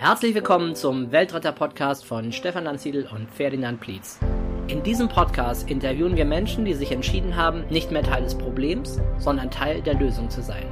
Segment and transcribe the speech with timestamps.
[0.00, 4.18] Herzlich willkommen zum Weltretter-Podcast von Stefan Lanziedl und Ferdinand Plietz.
[4.66, 8.98] In diesem Podcast interviewen wir Menschen, die sich entschieden haben, nicht mehr Teil des Problems,
[9.18, 10.64] sondern Teil der Lösung zu sein.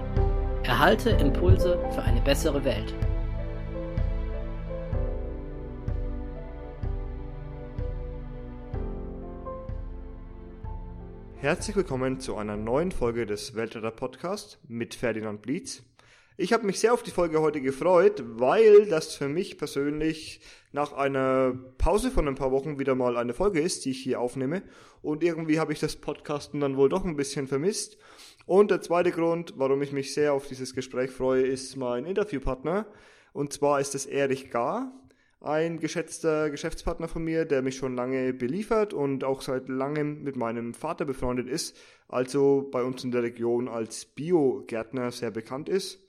[0.62, 2.94] Erhalte Impulse für eine bessere Welt.
[11.36, 15.82] Herzlich willkommen zu einer neuen Folge des Weltretter Podcast mit Ferdinand Blitz.
[16.40, 20.92] Ich habe mich sehr auf die Folge heute gefreut, weil das für mich persönlich nach
[20.92, 24.62] einer Pause von ein paar Wochen wieder mal eine Folge ist, die ich hier aufnehme.
[25.02, 27.98] Und irgendwie habe ich das Podcasten dann wohl doch ein bisschen vermisst.
[28.46, 32.86] Und der zweite Grund, warum ich mich sehr auf dieses Gespräch freue, ist mein Interviewpartner.
[33.32, 34.92] Und zwar ist es Erich Gar
[35.40, 40.36] ein geschätzter Geschäftspartner von mir, der mich schon lange beliefert und auch seit langem mit
[40.36, 46.00] meinem Vater befreundet ist, also bei uns in der Region als Biogärtner sehr bekannt ist.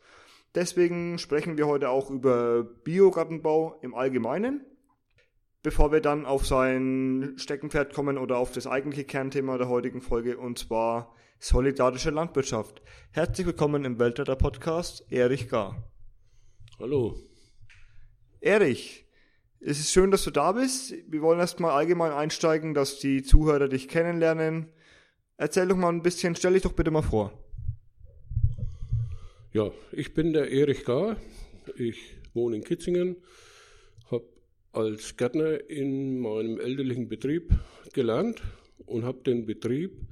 [0.56, 4.66] Deswegen sprechen wir heute auch über Biogartenbau im Allgemeinen.
[5.62, 10.38] Bevor wir dann auf sein Steckenpferd kommen oder auf das eigentliche Kernthema der heutigen Folge
[10.38, 12.82] und zwar solidarische Landwirtschaft.
[13.12, 15.84] Herzlich willkommen im Weltretter Podcast, Erich Gar.
[16.80, 17.16] Hallo.
[18.40, 19.06] Erich,
[19.60, 20.94] es ist schön, dass du da bist.
[21.08, 24.72] Wir wollen erstmal allgemein einsteigen, dass die Zuhörer dich kennenlernen.
[25.38, 27.34] Erzähl doch mal ein bisschen, stell dich doch bitte mal vor.
[29.52, 31.18] Ja, ich bin der Erich Gar.
[31.76, 31.98] Ich
[32.36, 33.16] wohne in Kitzingen,
[34.12, 34.28] habe
[34.74, 37.56] als Gärtner in meinem elterlichen Betrieb
[37.92, 38.44] gelernt
[38.86, 40.04] und habe den Betrieb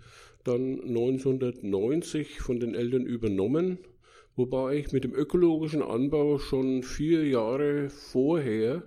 [0.44, 3.78] dann 1990 von den Eltern übernommen,
[4.36, 8.82] wobei ich mit dem ökologischen Anbau schon vier Jahre vorher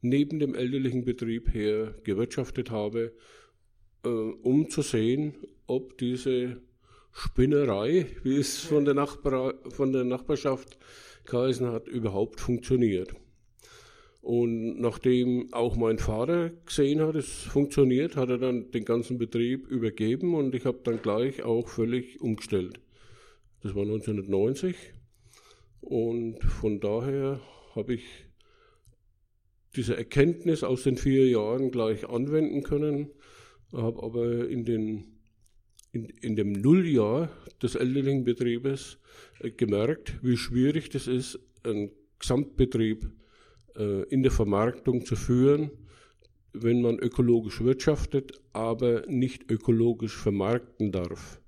[0.00, 3.12] neben dem elterlichen Betrieb her gewirtschaftet habe,
[4.04, 5.34] äh, um zu sehen,
[5.68, 6.60] ob diese
[7.12, 10.78] Spinnerei, wie es von der, Nachbar von der Nachbarschaft
[11.26, 13.14] geheißen hat, überhaupt funktioniert.
[14.22, 19.66] Und nachdem auch mein Vater gesehen hat, es funktioniert, hat er dann den ganzen Betrieb
[19.66, 22.80] übergeben und ich habe dann gleich auch völlig umgestellt.
[23.62, 24.76] Das war 1990
[25.80, 27.40] und von daher
[27.74, 28.04] habe ich
[29.74, 33.10] diese Erkenntnis aus den vier Jahren gleich anwenden können,
[33.72, 35.11] habe aber in, den,
[35.92, 37.30] in, in dem Nulljahr
[37.62, 38.98] des elterlichen Betriebes
[39.40, 43.10] äh, gemerkt, wie schwierig das ist, einen Gesamtbetrieb
[43.76, 45.70] äh, in der Vermarktung zu führen,
[46.52, 51.40] wenn man ökologisch wirtschaftet, aber nicht ökologisch vermarkten darf.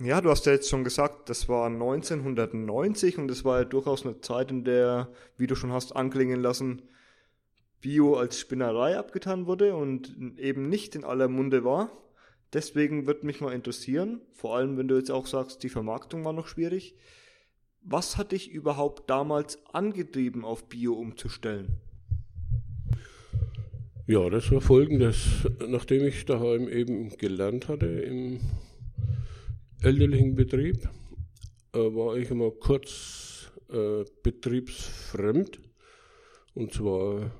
[0.00, 4.04] Ja, du hast ja jetzt schon gesagt, das war 1990 und das war ja durchaus
[4.04, 6.82] eine Zeit, in der, wie du schon hast anklingen lassen,
[7.84, 11.90] Bio als Spinnerei abgetan wurde und eben nicht in aller Munde war.
[12.54, 16.32] Deswegen würde mich mal interessieren, vor allem wenn du jetzt auch sagst, die Vermarktung war
[16.32, 16.94] noch schwierig.
[17.82, 21.76] Was hat dich überhaupt damals angetrieben, auf Bio umzustellen?
[24.06, 25.46] Ja, das war folgendes.
[25.68, 28.40] Nachdem ich daheim eben gelernt hatte im
[29.82, 30.88] elterlichen Betrieb
[31.74, 35.60] äh, war ich immer kurz äh, betriebsfremd
[36.54, 37.30] und zwar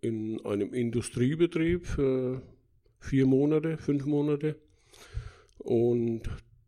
[0.00, 2.42] in einem Industriebetrieb für
[3.00, 4.56] vier Monate, fünf Monate
[5.58, 6.22] und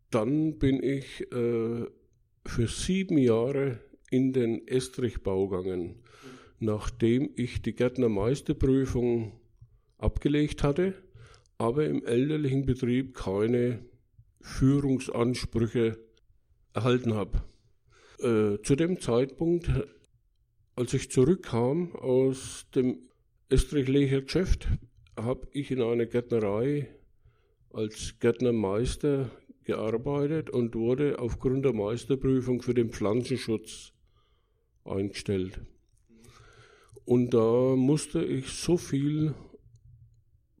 [0.09, 1.85] dann bin ich äh,
[2.45, 5.95] für sieben Jahre in den Estrichbau gegangen,
[6.59, 9.31] nachdem ich die Gärtnermeisterprüfung
[9.97, 10.93] abgelegt hatte,
[11.57, 13.85] aber im elterlichen Betrieb keine
[14.41, 15.97] Führungsansprüche
[16.73, 17.43] erhalten habe.
[18.19, 19.69] Äh, zu dem Zeitpunkt,
[20.75, 22.99] als ich zurückkam aus dem
[23.51, 24.69] Estrichlecher Geschäft,
[25.17, 26.87] habe ich in einer Gärtnerei
[27.73, 29.29] als Gärtnermeister
[29.65, 33.91] gearbeitet und wurde aufgrund der Meisterprüfung für den Pflanzenschutz
[34.85, 35.59] eingestellt.
[37.03, 39.33] Und da musste ich so viel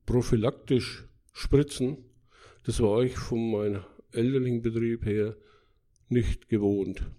[0.05, 1.95] prophylaktisch spritzen,
[2.63, 5.37] das war ich von meinem elterlichen Betrieb her
[6.09, 7.09] nicht gewohnt.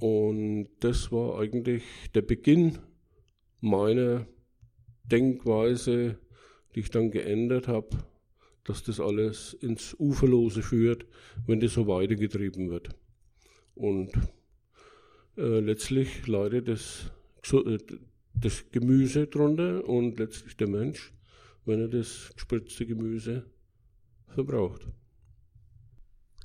[0.00, 2.80] Und das war eigentlich der Beginn
[3.64, 4.26] meiner
[5.04, 6.18] Denkweise,
[6.74, 7.88] die ich dann geändert habe,
[8.64, 11.06] dass das alles ins Uferlose führt,
[11.46, 12.90] wenn das so weitergetrieben wird.
[13.74, 14.12] Und
[15.36, 17.10] äh, letztlich leidet das,
[17.52, 17.78] äh,
[18.34, 21.12] das Gemüse drunter und letztlich der Mensch,
[21.64, 23.44] wenn er das gespritzte Gemüse
[24.28, 24.86] verbraucht.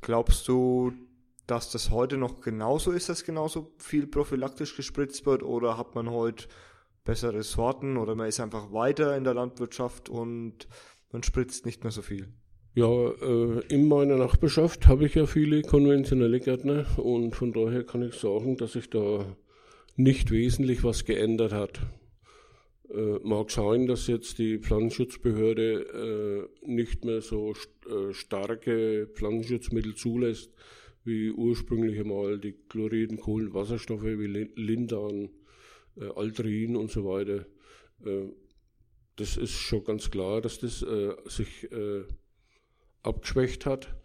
[0.01, 0.93] Glaubst du,
[1.47, 6.09] dass das heute noch genauso ist, dass genauso viel prophylaktisch gespritzt wird oder hat man
[6.09, 6.47] heute
[7.09, 10.67] bessere Sorten oder man ist einfach weiter in der Landwirtschaft und
[11.11, 12.27] man spritzt nicht mehr so viel?
[12.75, 18.03] Ja, äh, in meiner Nachbarschaft habe ich ja viele konventionelle Gärtner und von daher kann
[18.03, 19.25] ich sagen, dass sich da
[19.95, 21.79] nicht wesentlich was geändert hat.
[22.93, 27.71] Äh, mag sein, dass jetzt die Pflanzenschutzbehörde äh, nicht mehr so st
[28.11, 30.53] starke Pflanzenschutzmittel zulässt,
[31.05, 35.31] wie ursprünglich einmal die Chloriden, Kohlenwasserstoffe wie Lindan,
[35.99, 37.45] äh, Altrin und so weiter.
[38.05, 38.29] Äh,
[39.15, 42.03] das ist schon ganz klar, dass das äh, sich äh,
[43.03, 43.95] abgeschwächt hat.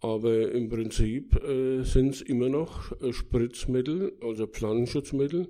[0.00, 5.48] Aber im Prinzip äh, sind es immer noch äh, Spritzmittel, also Pflanzenschutzmittel,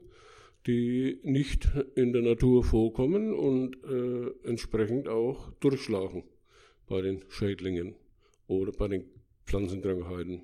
[0.66, 6.24] die nicht in der Natur vorkommen und äh, entsprechend auch durchschlagen
[6.86, 7.94] bei den Schädlingen
[8.46, 9.04] oder bei den
[9.44, 10.42] Pflanzenkrankheiten.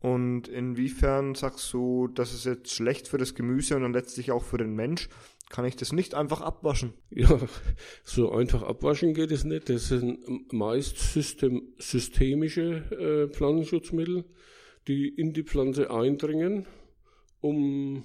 [0.00, 4.44] Und inwiefern sagst du, das ist jetzt schlecht für das Gemüse und dann letztlich auch
[4.44, 5.08] für den Mensch?
[5.50, 6.92] Kann ich das nicht einfach abwaschen?
[7.10, 7.38] Ja,
[8.04, 9.68] so einfach abwaschen geht es nicht.
[9.68, 14.24] Das sind meist system, systemische äh, Pflanzenschutzmittel,
[14.86, 16.66] die in die Pflanze eindringen,
[17.40, 18.04] um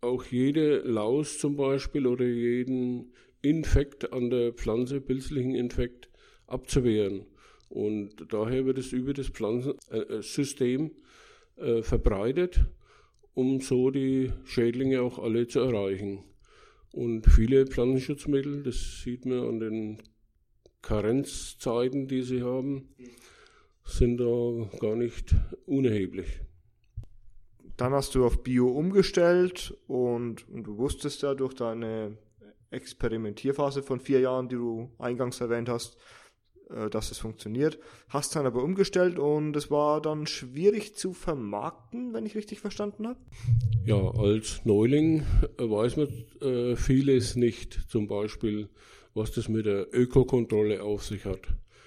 [0.00, 6.08] auch jede Laus zum Beispiel oder jeden Infekt an der Pflanze, pilzlichen Infekt,
[6.46, 7.26] abzuwehren.
[7.72, 10.90] Und daher wird es über das Pflanzensystem
[11.56, 12.66] äh, äh, verbreitet,
[13.32, 16.22] um so die Schädlinge auch alle zu erreichen.
[16.92, 20.02] Und viele Pflanzenschutzmittel, das sieht man an den
[20.82, 22.90] Karenzzeiten, die sie haben,
[23.84, 25.34] sind da gar nicht
[25.64, 26.42] unerheblich.
[27.78, 32.18] Dann hast du auf Bio umgestellt und, und du wusstest ja durch deine
[32.70, 36.21] Experimentierphase von vier Jahren, die du eingangs erwähnt hast, äh,
[36.90, 37.78] dass es funktioniert.
[38.08, 43.06] Hast dann aber umgestellt und es war dann schwierig zu vermarkten, wenn ich richtig verstanden
[43.06, 43.18] habe?
[43.84, 45.24] Ja, als Neuling
[45.58, 46.08] äh, weiß man
[46.40, 47.80] äh, vieles nicht.
[47.88, 48.68] Zum Beispiel,
[49.14, 51.40] was das mit der Ökokontrolle auf sich hat.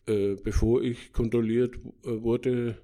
[0.08, 2.78] Äh, bevor ich kontrolliert äh, wurde,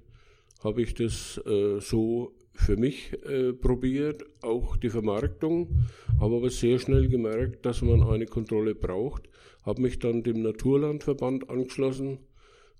[0.64, 5.86] habe ich das äh, so für mich äh, probiert, auch die Vermarktung,
[6.20, 9.28] habe aber sehr schnell gemerkt, dass man eine Kontrolle braucht,
[9.62, 12.18] habe mich dann dem Naturlandverband angeschlossen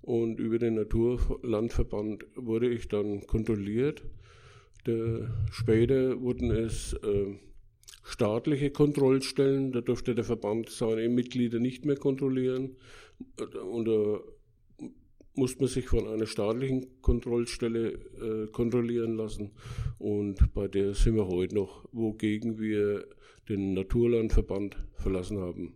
[0.01, 4.03] und über den Naturlandverband wurde ich dann kontrolliert.
[4.85, 7.37] Der, später wurden es äh,
[8.03, 12.75] staatliche Kontrollstellen, da durfte der Verband seine Mitglieder nicht mehr kontrollieren.
[13.71, 14.19] Und äh,
[15.35, 19.51] muss man sich von einer staatlichen Kontrollstelle äh, kontrollieren lassen.
[19.97, 23.07] Und bei der sind wir heute noch, wogegen wir
[23.49, 25.75] den Naturlandverband verlassen haben.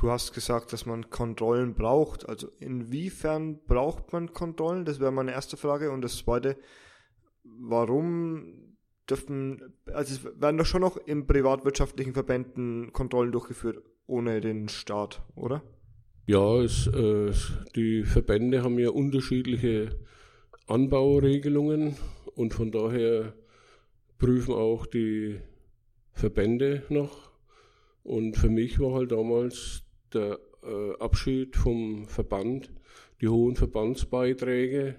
[0.00, 2.26] Du hast gesagt, dass man Kontrollen braucht.
[2.26, 4.86] Also inwiefern braucht man Kontrollen?
[4.86, 5.90] Das wäre meine erste Frage.
[5.90, 6.56] Und das zweite,
[7.44, 8.76] warum
[9.10, 15.22] dürfen, also es werden doch schon noch in privatwirtschaftlichen Verbänden Kontrollen durchgeführt, ohne den Staat,
[15.34, 15.62] oder?
[16.26, 17.32] Ja, es, äh,
[17.76, 19.98] die Verbände haben ja unterschiedliche
[20.66, 21.96] Anbauregelungen
[22.36, 23.34] und von daher
[24.16, 25.40] prüfen auch die
[26.12, 27.32] Verbände noch.
[28.02, 29.82] Und für mich war halt damals
[30.14, 32.70] der äh, Abschied vom Verband,
[33.20, 34.96] die hohen Verbandsbeiträge,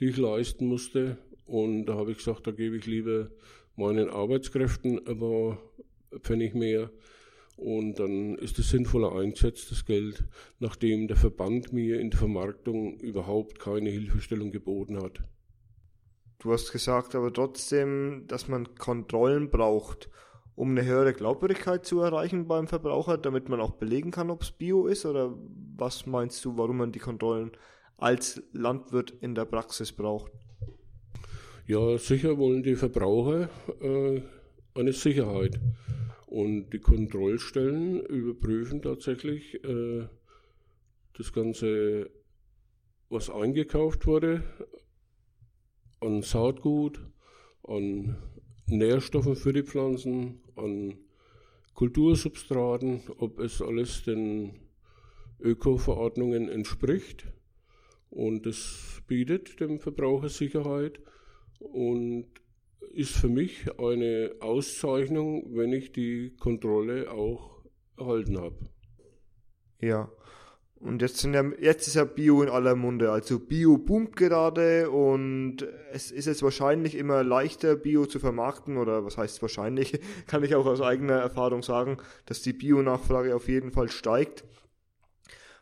[0.00, 1.18] die ich leisten musste.
[1.46, 3.30] Und da habe ich gesagt, da gebe ich lieber
[3.76, 5.58] meinen Arbeitskräften aber
[6.22, 6.90] Pfennig mehr
[7.56, 10.24] und dann ist es sinnvoller eingesetzt, das Geld,
[10.58, 15.22] nachdem der Verband mir in der Vermarktung überhaupt keine Hilfestellung geboten hat.
[16.40, 20.10] Du hast gesagt aber trotzdem, dass man Kontrollen braucht,
[20.56, 24.52] um eine höhere Glaubwürdigkeit zu erreichen beim Verbraucher, damit man auch belegen kann, ob es
[24.52, 25.04] Bio ist?
[25.04, 25.34] Oder
[25.76, 27.52] was meinst du, warum man die Kontrollen
[27.96, 30.32] als Landwirt in der Praxis braucht?
[31.66, 33.48] Ja, sicher wollen die Verbraucher
[33.80, 34.22] äh,
[34.74, 35.58] eine Sicherheit.
[36.26, 40.06] Und die Kontrollstellen überprüfen tatsächlich äh,
[41.16, 42.10] das Ganze,
[43.08, 44.42] was eingekauft wurde,
[46.00, 47.00] an Saatgut,
[47.62, 48.16] an
[48.66, 50.96] Nährstoffen für die Pflanzen, an
[51.74, 54.54] Kultursubstraten, ob es alles den
[55.40, 57.26] Öko-Verordnungen entspricht.
[58.10, 61.00] Und das bietet dem Verbraucher Sicherheit
[61.58, 62.26] und
[62.92, 67.64] ist für mich eine Auszeichnung, wenn ich die Kontrolle auch
[67.98, 68.70] erhalten habe.
[69.80, 70.10] Ja.
[70.84, 73.10] Und jetzt, sind ja, jetzt ist ja Bio in aller Munde.
[73.10, 78.76] Also Bio boomt gerade und es ist jetzt wahrscheinlich immer leichter, Bio zu vermarkten.
[78.76, 79.98] Oder was heißt wahrscheinlich?
[80.26, 84.44] Kann ich auch aus eigener Erfahrung sagen, dass die Bio-Nachfrage auf jeden Fall steigt.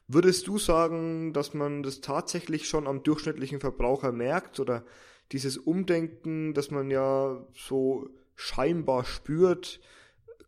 [0.08, 4.58] Würdest du sagen, dass man das tatsächlich schon am durchschnittlichen Verbraucher merkt?
[4.58, 4.84] Oder
[5.30, 9.78] dieses Umdenken, das man ja so scheinbar spürt,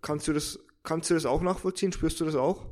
[0.03, 1.93] kannst du das, kannst du das auch nachvollziehen?
[1.93, 2.67] Spürst du das auch?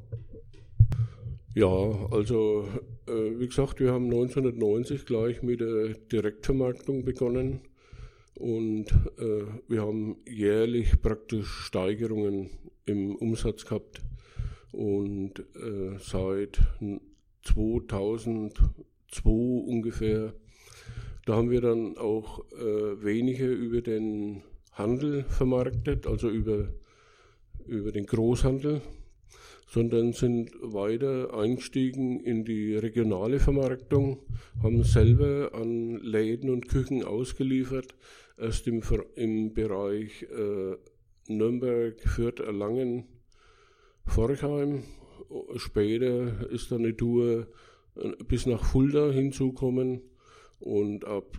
[1.54, 1.66] Ja,
[2.10, 2.66] also
[3.06, 7.60] äh, wie gesagt, wir haben 1990 gleich mit der Direktvermarktung begonnen
[8.36, 8.86] und
[9.18, 12.48] äh, wir haben jährlich praktisch Steigerungen
[12.86, 14.00] im Umsatz gehabt
[14.72, 16.58] und äh, seit
[17.42, 18.70] 2002
[19.26, 20.32] ungefähr,
[21.26, 24.42] da haben wir dann auch äh, weniger über den
[24.72, 26.68] Handel vermarktet, also über,
[27.66, 28.80] über den Großhandel,
[29.72, 34.18] sondern sind weiter eingestiegen in die regionale Vermarktung,
[34.62, 37.94] haben selber an Läden und Küchen ausgeliefert,
[38.36, 38.82] erst im,
[39.14, 40.76] im Bereich äh,
[41.26, 43.04] Nürnberg, Fürth, Erlangen,
[44.04, 44.82] Forchheim.
[45.56, 47.46] Später ist dann eine Tour
[47.96, 50.02] äh, bis nach Fulda hinzukommen
[50.60, 51.38] und ab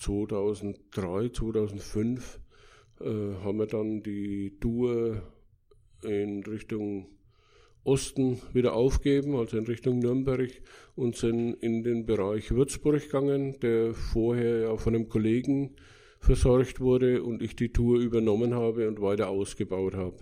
[0.00, 2.40] 2003, 2005
[2.98, 5.22] äh, haben wir dann die Tour
[6.02, 7.15] in Richtung
[7.86, 10.50] Osten wieder aufgeben, also in Richtung Nürnberg
[10.96, 15.76] und sind in den Bereich Würzburg gegangen, der vorher ja von einem Kollegen
[16.18, 20.16] versorgt wurde und ich die Tour übernommen habe und weiter ausgebaut habe.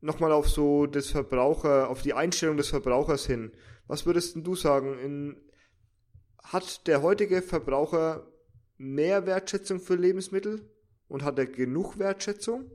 [0.00, 3.52] Nochmal auf so das Verbraucher, auf die Einstellung des Verbrauchers hin.
[3.86, 4.98] Was würdest du sagen?
[4.98, 5.36] In,
[6.42, 8.26] hat der heutige Verbraucher
[8.76, 10.68] mehr Wertschätzung für Lebensmittel
[11.08, 12.70] und hat er genug Wertschätzung?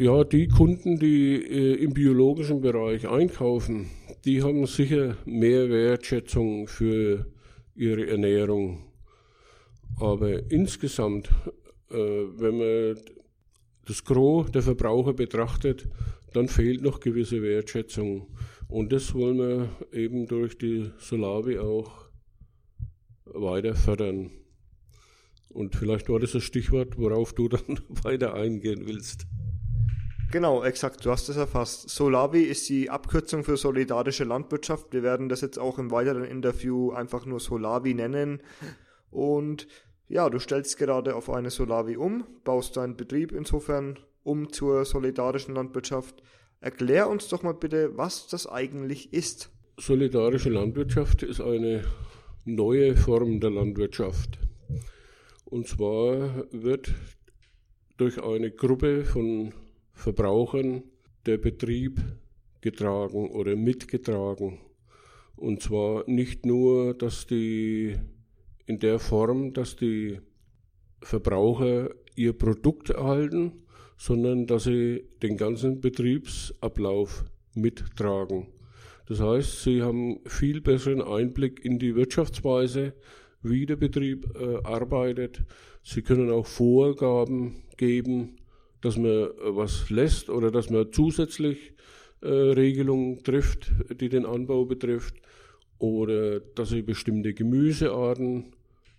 [0.00, 3.90] Ja, die Kunden, die äh, im biologischen Bereich einkaufen,
[4.24, 7.26] die haben sicher mehr Wertschätzung für
[7.74, 8.84] ihre Ernährung.
[9.98, 11.30] Aber insgesamt,
[11.90, 13.02] äh, wenn man
[13.88, 15.88] das Gros der Verbraucher betrachtet,
[16.32, 18.28] dann fehlt noch gewisse Wertschätzung.
[18.68, 22.08] Und das wollen wir eben durch die Solavi auch
[23.24, 24.30] weiter fördern.
[25.48, 29.26] Und vielleicht war das das Stichwort, worauf du dann weiter eingehen willst.
[30.30, 31.88] Genau, exakt, du hast es erfasst.
[31.88, 34.92] Solavi ist die Abkürzung für solidarische Landwirtschaft.
[34.92, 38.42] Wir werden das jetzt auch im weiteren Interview einfach nur Solavi nennen.
[39.10, 39.66] Und
[40.06, 45.54] ja, du stellst gerade auf eine Solavi um, baust deinen Betrieb insofern um zur solidarischen
[45.54, 46.22] Landwirtschaft.
[46.60, 49.50] Erklär uns doch mal bitte, was das eigentlich ist.
[49.78, 51.84] Solidarische Landwirtschaft ist eine
[52.44, 54.38] neue Form der Landwirtschaft.
[55.46, 56.92] Und zwar wird
[57.96, 59.54] durch eine Gruppe von
[59.98, 60.84] Verbrauchern
[61.26, 62.00] der Betrieb
[62.60, 64.60] getragen oder mitgetragen.
[65.34, 67.96] Und zwar nicht nur, dass die
[68.66, 70.20] in der Form, dass die
[71.02, 73.64] Verbraucher ihr Produkt erhalten,
[73.96, 77.24] sondern dass sie den ganzen Betriebsablauf
[77.54, 78.46] mittragen.
[79.06, 82.94] Das heißt, sie haben viel besseren Einblick in die Wirtschaftsweise,
[83.42, 85.42] wie der Betrieb äh, arbeitet.
[85.82, 88.36] Sie können auch Vorgaben geben,
[88.80, 91.72] dass man äh, was lässt oder dass man zusätzlich
[92.20, 95.14] äh, Regelungen trifft, die den Anbau betrifft,
[95.78, 98.52] oder dass sie bestimmte Gemüsearten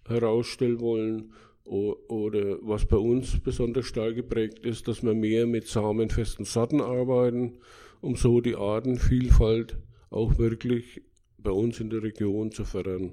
[0.08, 1.34] herausstellen wollen,
[1.70, 7.60] oder was bei uns besonders stark geprägt ist, dass wir mehr mit samenfesten Sorten arbeiten,
[8.02, 9.78] um so die Artenvielfalt
[10.10, 11.04] auch wirklich
[11.38, 13.12] bei uns in der Region zu fördern.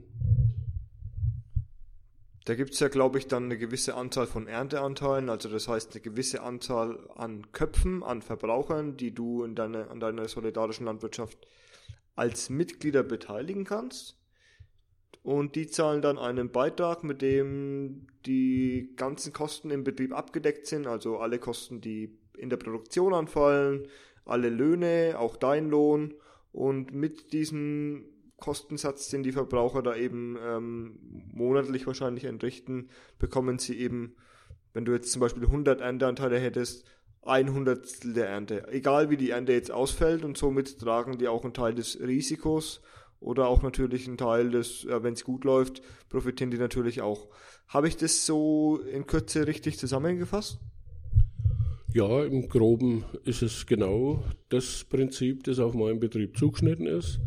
[2.46, 5.92] Da gibt es ja, glaube ich, dann eine gewisse Anzahl von Ernteanteilen, also das heißt
[5.92, 11.44] eine gewisse Anzahl an Köpfen, an Verbrauchern, die du in deine, an deiner solidarischen Landwirtschaft
[12.14, 14.16] als Mitglieder beteiligen kannst.
[15.24, 20.86] Und die zahlen dann einen Beitrag, mit dem die ganzen Kosten im Betrieb abgedeckt sind,
[20.86, 23.88] also alle Kosten, die in der Produktion anfallen,
[24.24, 26.14] alle Löhne, auch dein Lohn.
[26.52, 28.04] Und mit diesem
[28.38, 30.98] Kostensatz, den die Verbraucher da eben ähm,
[31.32, 34.14] monatlich wahrscheinlich entrichten, bekommen sie eben,
[34.72, 36.84] wenn du jetzt zum Beispiel 100 Ernteanteile hättest,
[37.22, 38.68] ein Hundertstel der Ernte.
[38.68, 42.82] Egal wie die Ernte jetzt ausfällt und somit tragen die auch einen Teil des Risikos
[43.20, 47.28] oder auch natürlich einen Teil des, äh, wenn es gut läuft, profitieren die natürlich auch.
[47.68, 50.58] Habe ich das so in Kürze richtig zusammengefasst?
[51.92, 57.18] Ja, im Groben ist es genau das Prinzip, das auf meinen Betrieb zugeschnitten ist.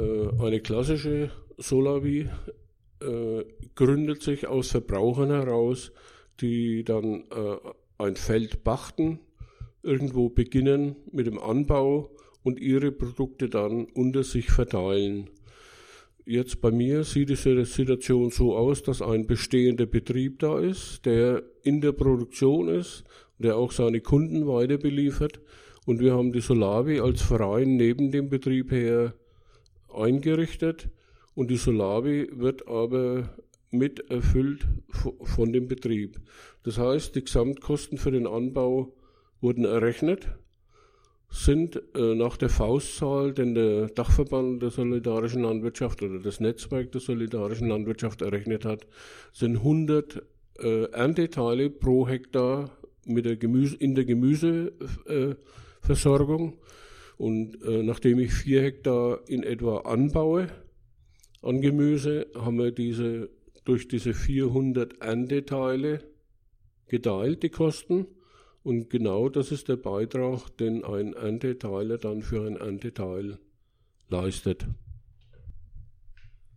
[0.00, 2.28] Äh, eine klassische Solavi
[3.00, 5.92] äh, gründet sich aus Verbrauchern heraus,
[6.40, 7.56] die dann äh,
[7.98, 9.20] ein Feld pachten,
[9.82, 12.10] irgendwo beginnen mit dem Anbau
[12.42, 15.28] und ihre Produkte dann unter sich verteilen.
[16.24, 21.42] Jetzt bei mir sieht die Situation so aus, dass ein bestehender Betrieb da ist, der
[21.62, 23.04] in der Produktion ist,
[23.38, 25.40] der auch seine Kunden weiter beliefert.
[25.86, 29.14] Und wir haben die Solavi als Verein neben dem Betrieb her
[29.94, 30.88] eingerichtet
[31.34, 33.30] und die Solavi wird aber
[33.70, 34.66] mit erfüllt
[35.22, 36.20] von dem Betrieb.
[36.64, 38.92] Das heißt, die Gesamtkosten für den Anbau
[39.40, 40.28] wurden errechnet,
[41.30, 47.00] sind äh, nach der Faustzahl, den der Dachverband der solidarischen Landwirtschaft oder das Netzwerk der
[47.00, 48.88] solidarischen Landwirtschaft errechnet hat,
[49.32, 50.24] sind 100
[50.58, 56.54] äh, Ernteteile pro Hektar mit der Gemüse, in der Gemüseversorgung.
[56.54, 56.56] Äh,
[57.20, 60.48] und äh, nachdem ich vier Hektar in etwa anbaue
[61.42, 63.28] an Gemüse, haben wir diese
[63.66, 66.02] durch diese 400 Ernteteile
[66.86, 68.06] geteilt, die Kosten.
[68.62, 73.38] Und genau das ist der Beitrag, den ein Ernteteiler dann für ein Ernteteil
[74.08, 74.66] leistet.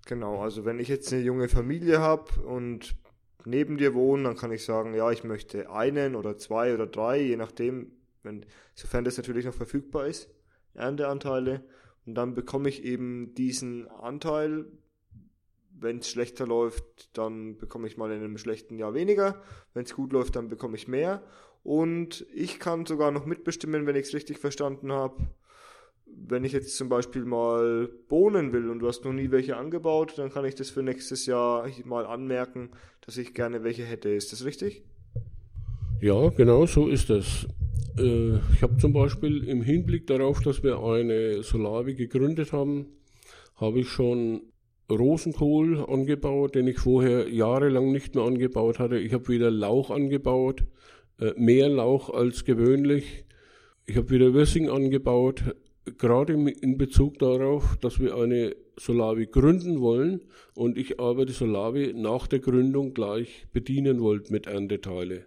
[0.05, 2.95] Genau, also wenn ich jetzt eine junge Familie habe und
[3.43, 7.21] neben dir wohne, dann kann ich sagen, ja, ich möchte einen oder zwei oder drei,
[7.21, 7.91] je nachdem,
[8.21, 10.32] wenn, sofern das natürlich noch verfügbar ist,
[10.73, 11.63] Ernteanteile.
[12.05, 14.65] Und dann bekomme ich eben diesen Anteil.
[15.71, 19.41] Wenn es schlechter läuft, dann bekomme ich mal in einem schlechten Jahr weniger.
[19.73, 21.23] Wenn es gut läuft, dann bekomme ich mehr.
[21.63, 25.29] Und ich kann sogar noch mitbestimmen, wenn ich es richtig verstanden habe.
[26.05, 30.13] Wenn ich jetzt zum Beispiel mal Bohnen will und du hast noch nie welche angebaut,
[30.17, 34.09] dann kann ich das für nächstes Jahr mal anmerken, dass ich gerne welche hätte.
[34.09, 34.83] Ist das richtig?
[36.01, 37.47] Ja, genau so ist es.
[37.97, 42.87] Äh, ich habe zum Beispiel im Hinblick darauf, dass wir eine Solavi gegründet haben,
[43.55, 44.41] habe ich schon
[44.89, 48.97] Rosenkohl angebaut, den ich vorher jahrelang nicht mehr angebaut hatte.
[48.97, 50.63] Ich habe wieder Lauch angebaut,
[51.19, 53.25] äh, mehr Lauch als gewöhnlich.
[53.85, 55.43] Ich habe wieder Würsing angebaut,
[55.97, 60.21] gerade in Bezug darauf, dass wir eine Solavi gründen wollen
[60.55, 65.25] und ich aber die Solavi nach der Gründung gleich bedienen wollte mit Ernteteile.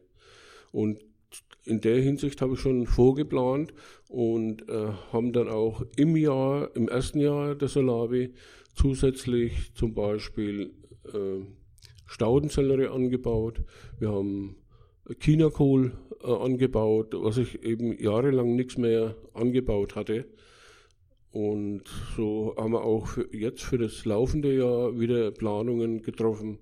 [0.73, 0.99] Und
[1.65, 3.75] in der Hinsicht habe ich schon vorgeplant
[4.09, 8.33] und äh, haben dann auch im Jahr, im ersten Jahr der Solavi
[8.75, 10.73] zusätzlich zum Beispiel
[11.13, 11.45] äh,
[12.07, 13.63] Staudensellerie angebaut.
[13.99, 14.57] Wir haben
[15.19, 15.93] Chinakohl
[16.23, 20.27] äh, angebaut, was ich eben jahrelang nichts mehr angebaut hatte.
[21.33, 21.83] Und
[22.17, 26.61] so haben wir auch für jetzt für das laufende Jahr wieder Planungen getroffen,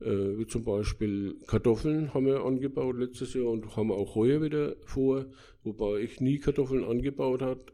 [0.00, 4.76] äh, wie zum Beispiel Kartoffeln haben wir angebaut letztes Jahr und haben auch heuer wieder
[4.84, 5.26] vor,
[5.64, 7.64] wobei ich nie Kartoffeln angebaut habe,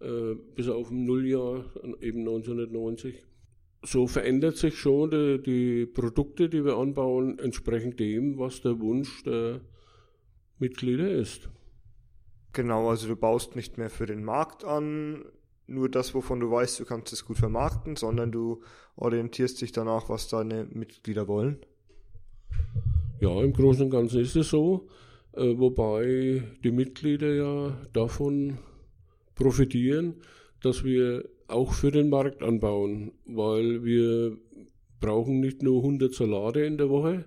[0.00, 1.64] äh, bis auf ein Nulljahr,
[2.00, 3.24] eben 1990
[3.82, 9.22] so verändert sich schon die, die, Produkte, die wir anbauen, entsprechend dem, was der Wunsch
[9.22, 9.60] der
[10.58, 11.48] Mitglieder ist.
[12.52, 15.24] Genau, also du baust nicht mehr für den Markt an,
[15.66, 18.62] nur das, wovon du weißt, du kannst es gut vermarkten, sondern du
[18.96, 21.58] orientierst dich danach, was deine Mitglieder wollen.
[23.20, 24.86] Ja, im Großen und Ganzen ist es so,
[25.32, 28.58] äh, wobei die Mitglieder ja davon
[29.34, 30.14] profitieren,
[30.62, 34.36] dass wir auch für den Markt anbauen, weil wir
[35.00, 37.24] brauchen nicht nur 100 Salate in der Woche,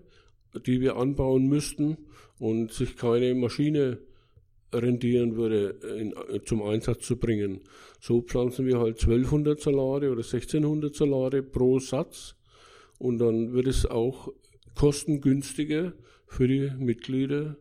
[0.65, 1.97] die wir anbauen müssten
[2.39, 3.99] und sich keine Maschine
[4.73, 6.13] rentieren würde, in,
[6.45, 7.61] zum Einsatz zu bringen.
[7.99, 12.35] So pflanzen wir halt 1200 Salate oder 1600 Salate pro Satz
[12.97, 14.31] und dann wird es auch
[14.75, 15.93] kostengünstiger
[16.27, 17.57] für die Mitglieder,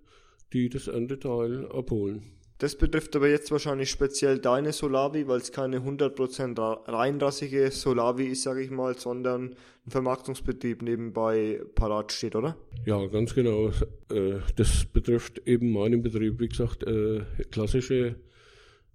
[0.52, 2.40] die das Ernteteil abholen.
[2.60, 8.42] Das betrifft aber jetzt wahrscheinlich speziell deine Solavi, weil es keine 100% reinrassige Solavi ist,
[8.42, 9.54] sage ich mal, sondern
[9.86, 12.58] ein Vermarktungsbetrieb nebenbei parat steht, oder?
[12.84, 13.70] Ja, ganz genau.
[14.10, 16.38] Äh, das betrifft eben meinen Betrieb.
[16.38, 18.16] Wie gesagt, äh, klassische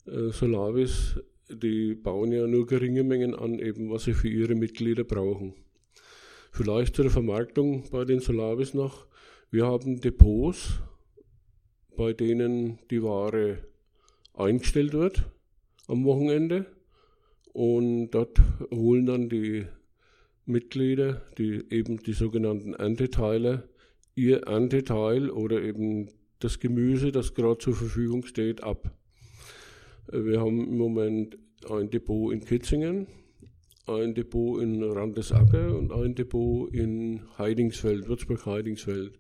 [0.06, 1.16] äh, Solavis,
[1.50, 5.56] die bauen ja nur geringe Mengen an, eben was sie für ihre Mitglieder brauchen.
[6.56, 9.08] Vielleicht zur Vermarktung bei den Solavis noch.
[9.52, 10.80] Wir haben Depots,
[11.98, 13.58] bei denen die Ware
[14.34, 15.30] eingestellt wird
[15.90, 16.66] am Wochenende.
[17.52, 18.40] Und dort
[18.72, 19.66] holen dann die
[20.46, 23.68] Mitglieder, die eben die sogenannten Ernteteiler,
[24.16, 26.08] ihr Ernteteil oder eben
[26.40, 28.98] das Gemüse, das gerade zur Verfügung steht, ab.
[30.10, 31.38] Wir haben im Moment
[31.70, 33.08] ein Depot in Kitzingen,
[33.88, 39.20] ein Depot in Randesacker und ein Depot in Heidingsfeld, Würzburg-Heidingsfeld.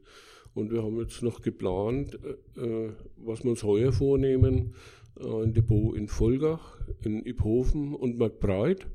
[0.53, 2.17] Und wir haben jetzt noch geplant,
[2.57, 4.73] äh, was wir uns heuer vornehmen,
[5.19, 8.87] ein Depot in Volgach, in Iphofen und Marktbreit.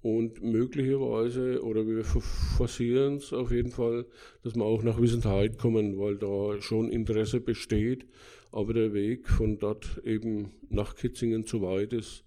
[0.00, 4.06] Und möglicherweise, oder wir forcieren es auf jeden Fall,
[4.44, 8.06] dass wir auch nach Wissenheit kommen, weil da schon Interesse besteht,
[8.52, 12.24] aber der Weg von dort eben nach Kitzingen zu weit ist,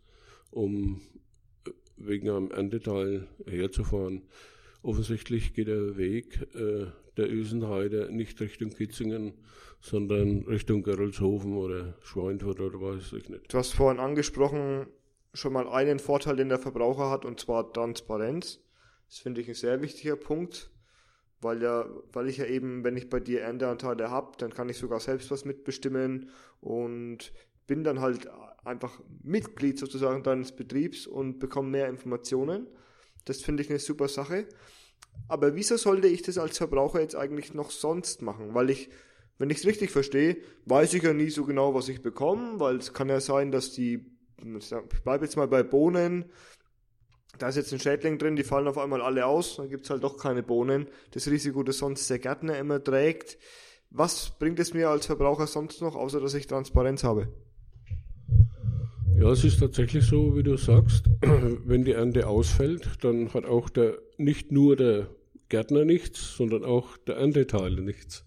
[0.52, 1.11] um äh,
[2.08, 4.24] wegen einem Ernteteil herzufahren.
[4.84, 6.88] Offensichtlich geht der Weg äh,
[7.18, 9.34] der Ösenheide nicht Richtung Kitzingen,
[9.80, 13.54] sondern Richtung Gerolzhofen oder Schweinfurt oder weiß ich nicht.
[13.54, 14.88] Du hast vorhin angesprochen,
[15.34, 18.60] schon mal einen Vorteil, den der Verbraucher hat, und zwar Transparenz.
[19.08, 20.72] Das finde ich ein sehr wichtiger Punkt,
[21.42, 24.78] weil ja, weil ich ja eben, wenn ich bei dir Ernteanteile habe, dann kann ich
[24.78, 27.34] sogar selbst was mitbestimmen und
[27.68, 28.28] bin dann halt
[28.64, 32.68] einfach Mitglied sozusagen deines Betriebs und bekomme mehr Informationen.
[33.26, 34.48] Das finde ich eine super Sache.
[35.28, 38.54] Aber wieso sollte ich das als Verbraucher jetzt eigentlich noch sonst machen?
[38.54, 38.90] Weil ich,
[39.38, 42.78] wenn ich es richtig verstehe, weiß ich ja nie so genau, was ich bekomme, weil
[42.78, 44.06] es kann ja sein, dass die,
[44.38, 46.26] ich bleibe jetzt mal bei Bohnen,
[47.38, 49.90] da ist jetzt ein Schädling drin, die fallen auf einmal alle aus, dann gibt es
[49.90, 50.88] halt doch keine Bohnen.
[51.12, 53.38] Das Risiko, das sonst der Gärtner immer trägt.
[53.90, 57.30] Was bringt es mir als Verbraucher sonst noch, außer dass ich Transparenz habe?
[59.18, 61.06] Ja, es ist tatsächlich so, wie du sagst,
[61.66, 65.08] wenn die Ernte ausfällt, dann hat auch der, nicht nur der
[65.50, 68.26] Gärtner nichts, sondern auch der Ernteteiler nichts.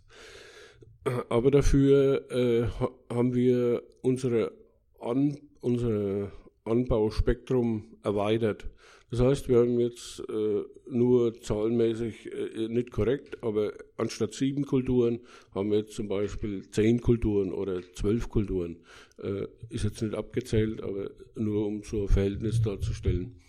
[1.28, 2.66] Aber dafür äh,
[3.12, 4.52] haben wir unsere,
[5.00, 6.32] An, unsere
[6.64, 8.66] Anbauspektrum erweitert.
[9.10, 15.20] Das heißt, wir haben jetzt äh, nur zahlenmäßig äh, nicht korrekt, aber anstatt sieben Kulturen
[15.54, 18.78] haben wir jetzt zum Beispiel zehn Kulturen oder zwölf Kulturen.
[19.22, 23.40] Äh, ist jetzt nicht abgezählt, aber nur um so ein Verhältnis darzustellen.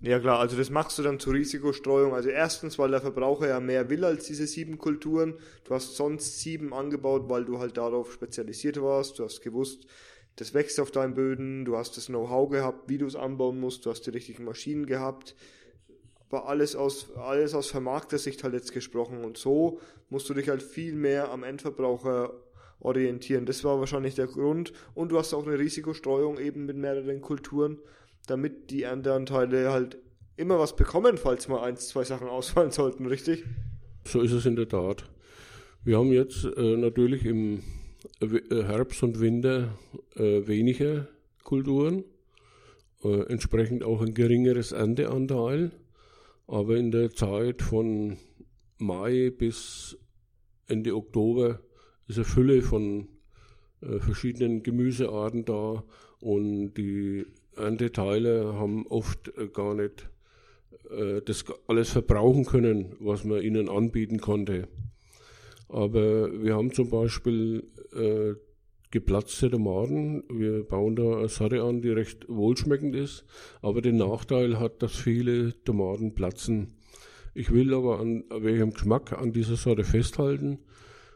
[0.00, 2.14] Ja klar, also das machst du dann zur Risikostreuung.
[2.14, 5.34] Also erstens, weil der Verbraucher ja mehr will als diese sieben Kulturen.
[5.64, 9.18] Du hast sonst sieben angebaut, weil du halt darauf spezialisiert warst.
[9.18, 9.86] Du hast gewusst,
[10.38, 13.84] das wächst auf deinen Böden, du hast das Know-how gehabt, wie du es anbauen musst,
[13.84, 15.34] du hast die richtigen Maschinen gehabt.
[16.28, 19.24] Aber alles aus, alles aus Vermarkter-Sicht halt jetzt gesprochen.
[19.24, 22.32] Und so musst du dich halt viel mehr am Endverbraucher
[22.78, 23.46] orientieren.
[23.46, 24.72] Das war wahrscheinlich der Grund.
[24.94, 27.78] Und du hast auch eine Risikostreuung eben mit mehreren Kulturen,
[28.28, 29.98] damit die Ernteanteile halt
[30.36, 33.44] immer was bekommen, falls mal eins, zwei Sachen ausfallen sollten, richtig?
[34.04, 35.10] So ist es in der Tat.
[35.82, 37.64] Wir haben jetzt äh, natürlich im
[38.20, 39.76] Herbst und Winter
[40.16, 41.08] äh, weniger
[41.42, 42.04] Kulturen,
[43.02, 45.72] äh, entsprechend auch ein geringeres Ernteanteil.
[46.46, 48.16] Aber in der Zeit von
[48.78, 49.98] Mai bis
[50.66, 51.60] Ende Oktober
[52.06, 53.08] ist eine Fülle von
[53.80, 55.84] äh, verschiedenen Gemüsearten da
[56.20, 60.08] und die Ernteteile haben oft äh, gar nicht
[60.90, 64.68] äh, das alles verbrauchen können, was man ihnen anbieten konnte.
[65.68, 68.34] Aber wir haben zum Beispiel äh,
[68.90, 70.24] geplatzte Tomaten.
[70.30, 73.24] Wir bauen da eine Sorte an, die recht wohlschmeckend ist,
[73.62, 76.74] aber den Nachteil hat, dass viele Tomaten platzen.
[77.34, 80.58] Ich will aber an welchem Geschmack an dieser Sorte festhalten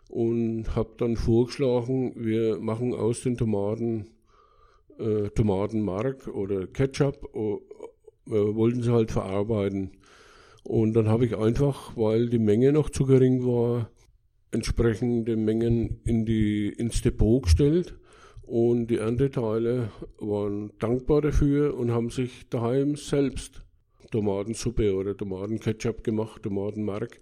[0.09, 4.07] und habe dann vorgeschlagen, wir machen aus den Tomaten
[4.99, 9.93] äh, Tomatenmark oder Ketchup, äh, wollten sie halt verarbeiten.
[10.65, 13.91] Und dann habe ich einfach, weil die Menge noch zu gering war,
[14.53, 17.95] entsprechende Mengen in die, ins Depot gestellt
[18.43, 23.63] und die Ernteteile waren dankbar dafür und haben sich daheim selbst
[24.11, 27.21] Tomatensuppe oder Tomatenketchup gemacht, Tomatenmark.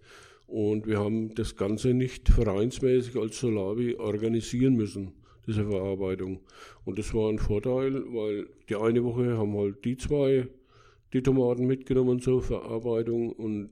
[0.49, 5.13] Und wir haben das Ganze nicht vereinsmäßig als Solavi organisieren müssen,
[5.47, 6.41] diese Verarbeitung.
[6.85, 10.49] Und das war ein Vorteil, weil die eine Woche haben halt die zwei
[11.13, 13.71] die Tomaten mitgenommen zur Verarbeitung und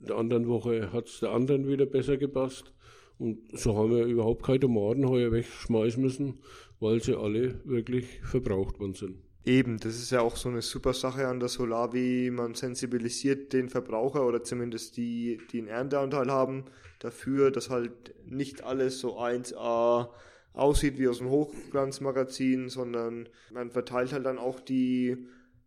[0.00, 2.72] der anderen Woche hat es der anderen wieder besser gepasst.
[3.18, 6.40] Und so haben wir überhaupt keine Tomaten heuer wegschmeißen müssen,
[6.80, 9.16] weil sie alle wirklich verbraucht worden sind.
[9.44, 12.30] Eben, das ist ja auch so eine super Sache an der Solavi.
[12.30, 16.66] Man sensibilisiert den Verbraucher oder zumindest die, die einen Ernteanteil haben,
[16.98, 20.10] dafür, dass halt nicht alles so 1A
[20.52, 25.16] aussieht wie aus dem Hochglanzmagazin, sondern man verteilt halt dann auch die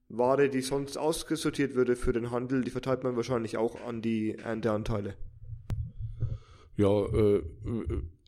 [0.09, 4.35] Ware, die sonst ausgesortiert würde für den Handel, die verteilt man wahrscheinlich auch an die
[4.35, 5.15] Ernteanteile.
[6.81, 7.43] Ja, äh,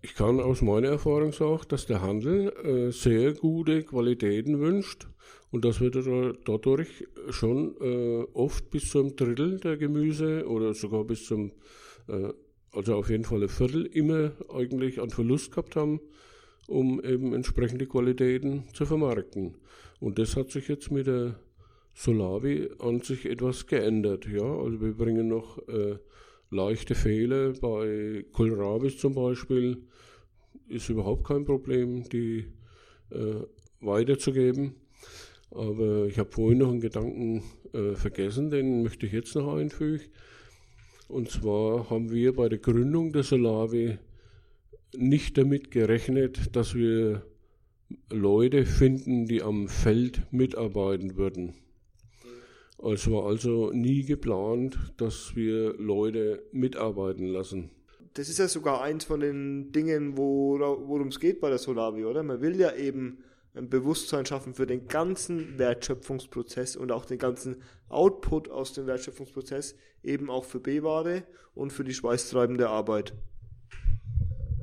[0.04, 5.08] ich kann aus meiner Erfahrung sagen, dass der Handel äh, sehr gute Qualitäten wünscht
[5.50, 11.26] und dass wir dadurch schon äh, oft bis zum Drittel der Gemüse oder sogar bis
[11.26, 11.52] zum,
[12.08, 12.30] äh,
[12.72, 16.00] also auf jeden Fall ein Viertel immer eigentlich an Verlust gehabt haben,
[16.68, 19.56] um eben entsprechende Qualitäten zu vermarkten.
[20.00, 21.40] Und das hat sich jetzt mit der
[21.96, 24.28] Solavi an sich etwas geändert.
[24.28, 25.98] Ja, also wir bringen noch äh,
[26.54, 29.84] leichte Fehler bei Kohlrabis zum Beispiel
[30.70, 32.46] ist überhaupt kein Problem, die
[33.12, 33.44] äh,
[33.82, 34.76] weiterzugeben.
[35.52, 40.04] Aber ich habe vorhin noch einen Gedanken äh, vergessen, den möchte ich jetzt noch einfügen.
[41.08, 44.00] Und zwar haben wir bei der Gründung der Solavi
[44.96, 47.24] nicht damit gerechnet, dass wir
[48.10, 51.54] Leute finden, die am Feld mitarbeiten würden.
[52.92, 57.70] Es war also nie geplant, dass wir Leute mitarbeiten lassen.
[58.16, 62.24] Das ist ja sogar eins von den Dingen, worum es geht bei der Solavi, oder?
[62.24, 63.20] Man will ja eben
[63.56, 69.76] ein Bewusstsein schaffen für den ganzen Wertschöpfungsprozess und auch den ganzen Output aus dem Wertschöpfungsprozess,
[70.04, 73.14] eben auch für B-Ware und für die schweißtreibende Arbeit.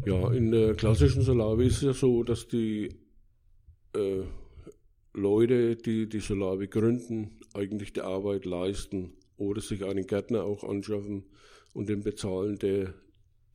[0.04, 2.88] Ja, in der klassischen Solavi ist es ja so, dass die
[3.94, 4.22] äh,
[5.14, 11.24] Leute, die die Solavi gründen, eigentlich die Arbeit leisten oder sich einen Gärtner auch anschaffen
[11.72, 12.94] und den bezahlen, der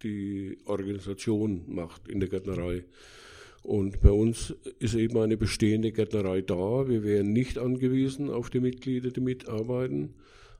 [0.03, 2.83] die Organisation macht in der Gärtnerei.
[3.63, 6.87] Und bei uns ist eben eine bestehende Gärtnerei da.
[6.87, 10.13] Wir wären nicht angewiesen auf die Mitglieder, die mitarbeiten.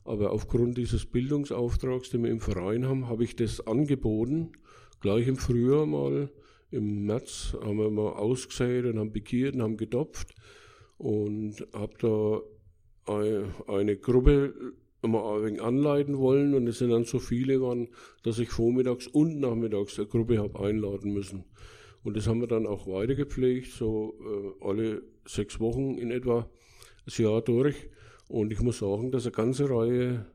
[0.04, 4.54] Aber aufgrund dieses Bildungsauftrags, den wir im Verein haben, habe ich das angeboten.
[5.02, 6.32] Gleich im Frühjahr mal,
[6.72, 10.34] im März, haben wir mal ausgesät und haben pikiert und haben getopft.
[10.98, 12.42] Und habe da
[13.08, 14.54] eine Gruppe
[15.08, 16.54] mal ein wenig anleiten wollen.
[16.54, 17.90] Und es sind dann so viele waren,
[18.24, 21.46] dass ich vormittags und nachmittags eine Gruppe habe einladen müssen.
[22.04, 26.48] Und das haben wir dann auch weitergepflegt, so äh, alle sechs Wochen in etwa
[27.06, 27.76] das Jahr durch.
[28.28, 30.26] Und ich muss sagen, dass eine ganze Reihe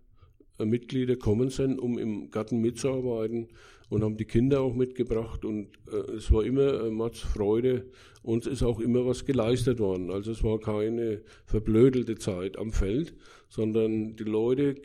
[0.59, 3.49] äh, Mitglieder kommen sind, um im Garten mitzuarbeiten
[3.91, 5.45] und haben die Kinder auch mitgebracht.
[5.45, 7.91] Und äh, es war immer äh, Mats Freude.
[8.23, 10.11] Uns ist auch immer was geleistet worden.
[10.11, 13.15] Also es war keine verblödelte Zeit am Feld,
[13.49, 14.77] sondern die Leute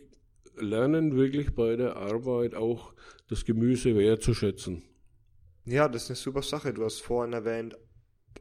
[0.58, 2.94] lernen wirklich bei der Arbeit auch
[3.30, 4.84] das Gemüse wertzuschätzen.
[5.66, 6.74] Ja, das ist eine super Sache.
[6.74, 7.78] Du hast vorhin erwähnt,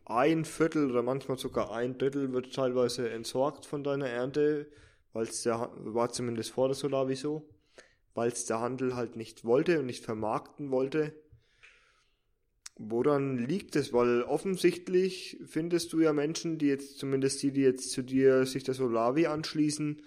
[0.06, 4.66] ein Viertel oder manchmal sogar ein Drittel wird teilweise entsorgt von deiner Ernte,
[5.12, 7.48] weil es der war zumindest vor der Solavi so,
[8.14, 11.12] weil es der Handel halt nicht wollte und nicht vermarkten wollte.
[12.76, 13.92] Woran liegt es?
[13.92, 18.64] Weil offensichtlich findest du ja Menschen, die jetzt, zumindest die, die jetzt zu dir sich
[18.64, 20.02] der Solavi anschließen,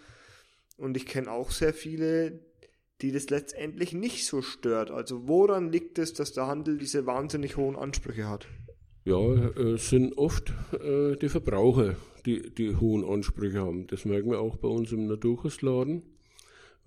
[0.77, 2.39] und ich kenne auch sehr viele,
[3.01, 4.91] die das letztendlich nicht so stört.
[4.91, 8.47] Also woran liegt es, dass der Handel diese wahnsinnig hohen Ansprüche hat?
[9.05, 9.19] Ja,
[9.59, 13.87] es sind oft äh, die Verbraucher, die die hohen Ansprüche haben.
[13.87, 16.03] Das merken wir auch bei uns im Naturkostladen.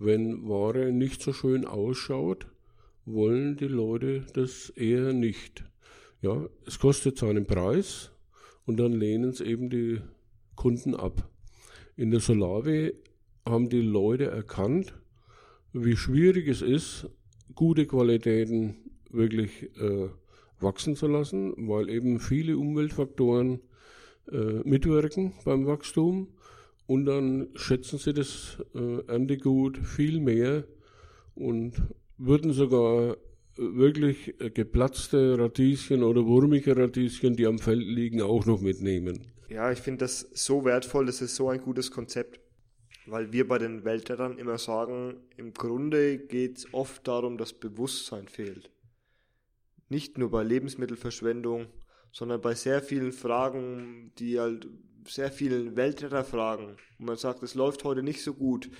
[0.02, 2.46] Wenn Ware nicht so schön ausschaut,
[3.04, 5.62] wollen die Leute das eher nicht.
[6.22, 8.10] Ja, es kostet seinen Preis
[8.64, 10.00] und dann lehnen es eben die
[10.56, 11.28] Kunden ab.
[11.96, 12.94] In der Solavi
[13.44, 14.94] haben die Leute erkannt,
[15.74, 17.06] wie schwierig es ist,
[17.54, 18.76] gute Qualitäten
[19.10, 20.08] wirklich äh,
[20.60, 23.60] wachsen zu lassen, weil eben viele Umweltfaktoren
[24.32, 26.28] äh, mitwirken beim Wachstum
[26.90, 30.64] und dann schätzen sie das äh, Erntegut viel mehr
[31.34, 31.72] und
[32.18, 33.16] würden sogar
[33.56, 39.20] wirklich geplatzte Radieschen oder wurmige Radieschen, die am Feld liegen, auch noch mitnehmen.
[39.48, 42.40] Ja, ich finde das so wertvoll, das ist so ein gutes Konzept
[43.06, 48.28] weil wir bei den Weltrettern immer sagen, im Grunde geht es oft darum, dass Bewusstsein
[48.28, 48.70] fehlt.
[49.88, 51.66] Nicht nur bei Lebensmittelverschwendung,
[52.12, 54.68] sondern bei sehr vielen Fragen, die halt
[55.06, 58.70] sehr vielen Weltretterfragen, wo man sagt, es läuft heute nicht so gut,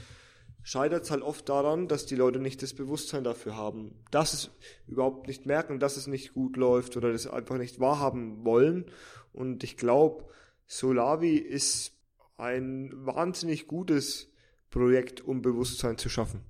[0.62, 4.50] scheitert es halt oft daran, dass die Leute nicht das Bewusstsein dafür haben, dass es
[4.86, 8.86] überhaupt nicht merken, dass es nicht gut läuft oder das einfach nicht wahrhaben wollen.
[9.32, 10.24] Und ich glaube,
[10.66, 11.92] Solavi ist
[12.36, 14.32] ein wahnsinnig gutes
[14.70, 16.40] Projekt, um Bewusstsein zu schaffen.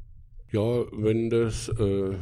[0.52, 2.16] Ja, wenn das äh,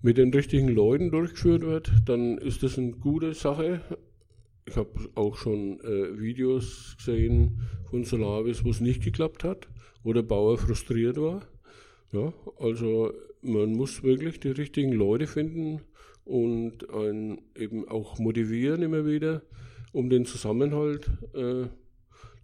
[0.00, 3.80] mit den richtigen Leuten durchgeführt wird, dann ist das eine gute Sache.
[4.66, 9.68] Ich habe auch schon äh, Videos gesehen von Solavis, wo es nicht geklappt hat,
[10.02, 11.42] wo der Bauer frustriert war.
[12.12, 15.80] Ja, also man muss wirklich die richtigen Leute finden
[16.24, 19.42] und einen eben auch motivieren immer wieder,
[19.92, 21.66] um den Zusammenhalt äh,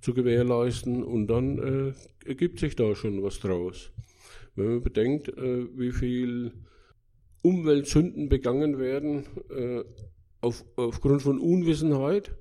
[0.01, 3.93] zu gewährleisten und dann äh, ergibt sich da schon was draus.
[4.57, 6.53] Wenn man bedenkt, äh, wie viel
[7.43, 9.85] Umweltsünden begangen werden äh,
[10.41, 12.35] auf, aufgrund von Unwissenheit,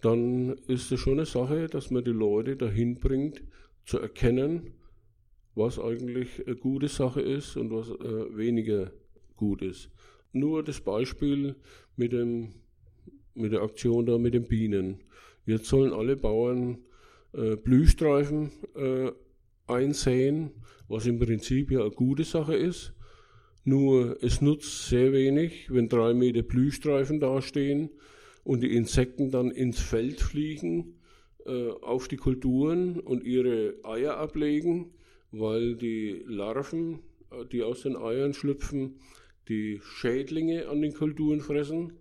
[0.00, 3.42] dann ist es schon eine Sache, dass man die Leute dahin bringt,
[3.84, 4.74] zu erkennen,
[5.54, 8.92] was eigentlich eine gute Sache ist und was äh, weniger
[9.36, 9.90] gut ist.
[10.32, 11.56] Nur das Beispiel
[11.96, 12.54] mit, dem,
[13.34, 15.00] mit der Aktion da mit den Bienen.
[15.44, 16.78] Jetzt sollen alle Bauern
[17.32, 19.12] äh, Blühstreifen äh,
[19.66, 20.50] einsäen,
[20.88, 22.94] was im Prinzip ja eine gute Sache ist.
[23.64, 27.90] Nur es nutzt sehr wenig, wenn drei Meter Blühstreifen dastehen
[28.42, 30.98] und die Insekten dann ins Feld fliegen
[31.46, 34.92] äh, auf die Kulturen und ihre Eier ablegen,
[35.30, 38.96] weil die Larven, äh, die aus den Eiern schlüpfen,
[39.48, 41.94] die Schädlinge an den Kulturen fressen,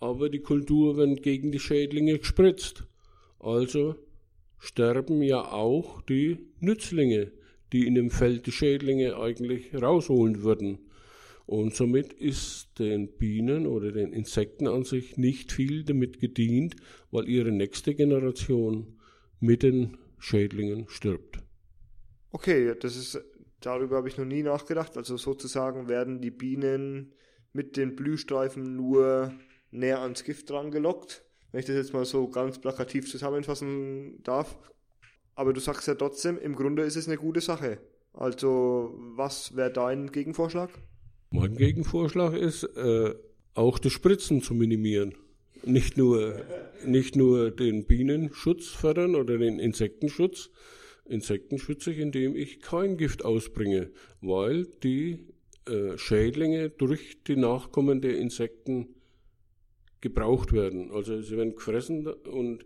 [0.00, 2.84] aber die Kultur wird gegen die Schädlinge gespritzt.
[3.40, 3.96] Also
[4.58, 7.32] sterben ja auch die Nützlinge,
[7.72, 10.78] die in dem Feld die Schädlinge eigentlich rausholen würden.
[11.48, 16.76] Und somit ist den Bienen oder den Insekten an sich nicht viel damit gedient,
[17.10, 18.98] weil ihre nächste Generation
[19.40, 21.38] mit den Schädlingen stirbt.
[22.30, 23.20] Okay, das ist,
[23.60, 24.96] darüber habe ich noch nie nachgedacht.
[24.96, 27.14] Also sozusagen werden die Bienen
[27.52, 29.32] mit den Blühstreifen nur
[29.70, 34.58] näher ans Gift dran gelockt wenn ich das jetzt mal so ganz plakativ zusammenfassen darf.
[35.34, 37.78] Aber du sagst ja trotzdem, im Grunde ist es eine gute Sache.
[38.12, 40.70] Also, was wäre dein Gegenvorschlag?
[41.30, 43.14] Mein Gegenvorschlag ist, äh,
[43.54, 45.14] auch das Spritzen zu minimieren.
[45.64, 46.40] Nicht nur,
[46.86, 50.50] nicht nur den Bienenschutz fördern oder den Insektenschutz.
[51.04, 55.26] Insekten schütze ich, indem ich kein Gift ausbringe, weil die
[55.66, 58.94] äh, Schädlinge durch die Nachkommen der Insekten
[60.00, 60.90] gebraucht werden.
[60.92, 62.64] Also sie werden gefressen und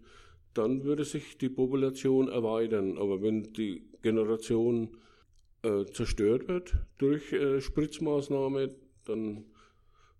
[0.54, 2.98] dann würde sich die Population erweitern.
[2.98, 4.96] Aber wenn die Generation
[5.62, 8.74] äh, zerstört wird durch äh, Spritzmaßnahme,
[9.06, 9.44] dann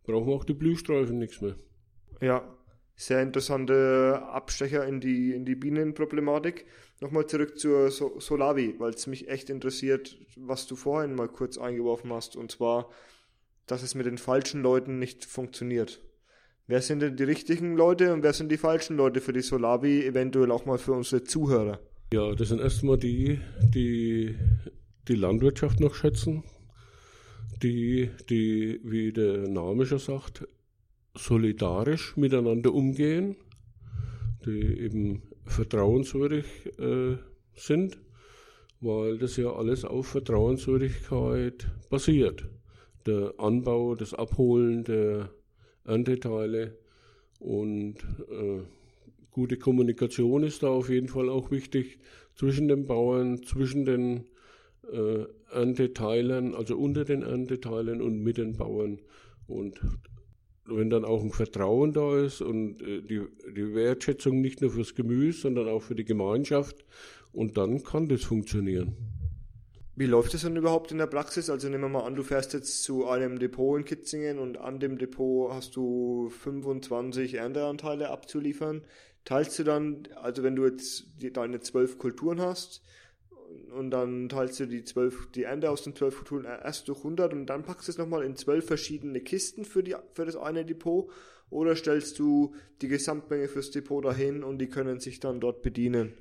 [0.04, 1.56] brauchen wir auch die Blühstreifen nichts mehr.
[2.20, 2.56] Ja,
[2.94, 6.66] sehr interessante Abstecher in die, in die Bienenproblematik.
[7.00, 11.58] Nochmal zurück zur so Solavi, weil es mich echt interessiert, was du vorhin mal kurz
[11.58, 12.90] eingeworfen hast, und zwar,
[13.66, 16.00] dass es mit den falschen Leuten nicht funktioniert.
[16.68, 20.06] Wer sind denn die richtigen Leute und wer sind die falschen Leute für die Solavi,
[20.06, 21.80] eventuell auch mal für unsere Zuhörer?
[22.12, 23.40] Ja, das sind erstmal die,
[23.74, 24.36] die
[25.08, 26.44] die Landwirtschaft noch schätzen,
[27.62, 30.46] die, die, wie der Name schon sagt,
[31.14, 33.36] solidarisch miteinander umgehen,
[34.46, 36.44] die eben vertrauenswürdig
[36.78, 37.16] äh,
[37.54, 37.98] sind,
[38.80, 42.48] weil das ja alles auf Vertrauenswürdigkeit basiert.
[43.06, 45.30] Der Anbau, das Abholen der
[45.84, 46.78] Ernteteile
[47.38, 47.96] und
[48.30, 48.62] äh,
[49.30, 51.98] gute Kommunikation ist da auf jeden Fall auch wichtig
[52.34, 54.24] zwischen den Bauern, zwischen den
[54.90, 59.00] äh, Ernteteilern, also unter den Ernteteilern und mit den Bauern.
[59.46, 59.80] Und
[60.64, 63.22] wenn dann auch ein Vertrauen da ist und äh, die,
[63.54, 66.84] die Wertschätzung nicht nur fürs Gemüse, sondern auch für die Gemeinschaft,
[67.32, 68.94] und dann kann das funktionieren.
[69.94, 71.50] Wie läuft es denn überhaupt in der Praxis?
[71.50, 74.80] Also nehmen wir mal an, du fährst jetzt zu einem Depot in Kitzingen und an
[74.80, 78.82] dem Depot hast du 25 Ernteanteile abzuliefern.
[79.24, 82.82] Teilst du dann, also wenn du jetzt deine zwölf Kulturen hast,
[83.76, 87.32] und dann teilst du die zwölf, die Ende aus den zwölf Kulturen erst durch 100
[87.32, 90.64] und dann packst du es nochmal in zwölf verschiedene Kisten für, die, für das eine
[90.64, 91.10] Depot
[91.50, 96.14] oder stellst du die Gesamtmenge fürs Depot dahin und die können sich dann dort bedienen?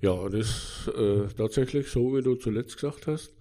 [0.00, 3.34] Ja, das ist äh, tatsächlich so, wie du zuletzt gesagt hast,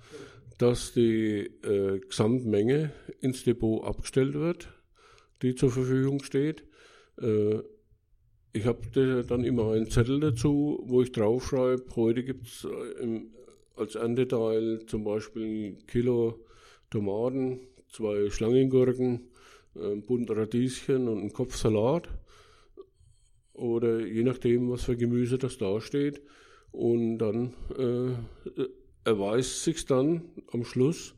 [0.58, 4.67] dass die äh, Gesamtmenge ins Depot abgestellt wird,
[5.41, 6.63] die zur Verfügung steht.
[7.21, 7.60] Äh,
[8.53, 13.21] ich habe dann immer einen Zettel dazu, wo ich draufschreibe, heute gibt es äh,
[13.75, 16.39] als Ernteteil zum Beispiel ein Kilo
[16.89, 19.29] Tomaten, zwei Schlangengurken,
[19.75, 22.09] ein Bund Radieschen und ein Kopf Salat.
[23.53, 26.21] Oder je nachdem, was für Gemüse das da steht.
[26.71, 28.67] Und dann äh,
[29.03, 31.15] erweist sich dann am Schluss,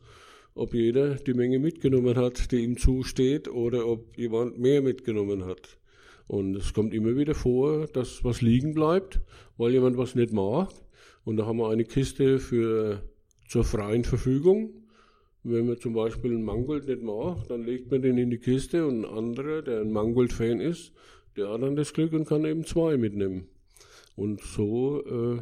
[0.53, 5.77] ob jeder die Menge mitgenommen hat, die ihm zusteht, oder ob jemand mehr mitgenommen hat.
[6.31, 9.19] Und es kommt immer wieder vor, dass was liegen bleibt,
[9.57, 10.69] weil jemand was nicht mag.
[11.25, 13.03] Und da haben wir eine Kiste für,
[13.49, 14.69] zur freien Verfügung.
[15.43, 18.87] Wenn man zum Beispiel einen Mangold nicht mag, dann legt man den in die Kiste
[18.87, 20.93] und ein anderer, der ein Mangold-Fan ist,
[21.35, 23.49] der hat dann das Glück und kann eben zwei mitnehmen.
[24.15, 25.41] Und so äh,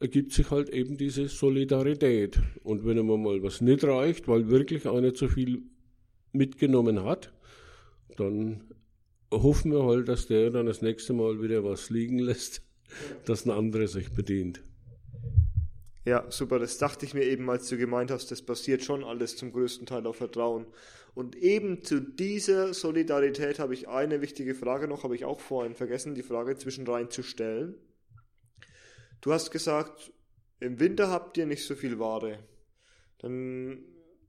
[0.00, 2.40] ergibt sich halt eben diese Solidarität.
[2.62, 5.64] Und wenn einmal mal was nicht reicht, weil wirklich einer zu viel
[6.32, 7.30] mitgenommen hat,
[8.16, 8.62] dann
[9.32, 12.62] hoffen wir halt, dass der dann das nächste Mal wieder was liegen lässt,
[13.24, 14.62] dass ein anderer sich bedient.
[16.04, 19.36] Ja, super, das dachte ich mir eben, als du gemeint hast, das basiert schon alles
[19.36, 20.66] zum größten Teil auf Vertrauen.
[21.14, 25.74] Und eben zu dieser Solidarität habe ich eine wichtige Frage noch, habe ich auch vorhin
[25.74, 27.76] vergessen, die Frage zwischendrin zu stellen.
[29.20, 30.12] Du hast gesagt,
[30.58, 32.40] im Winter habt ihr nicht so viel Ware.
[33.18, 33.84] Dann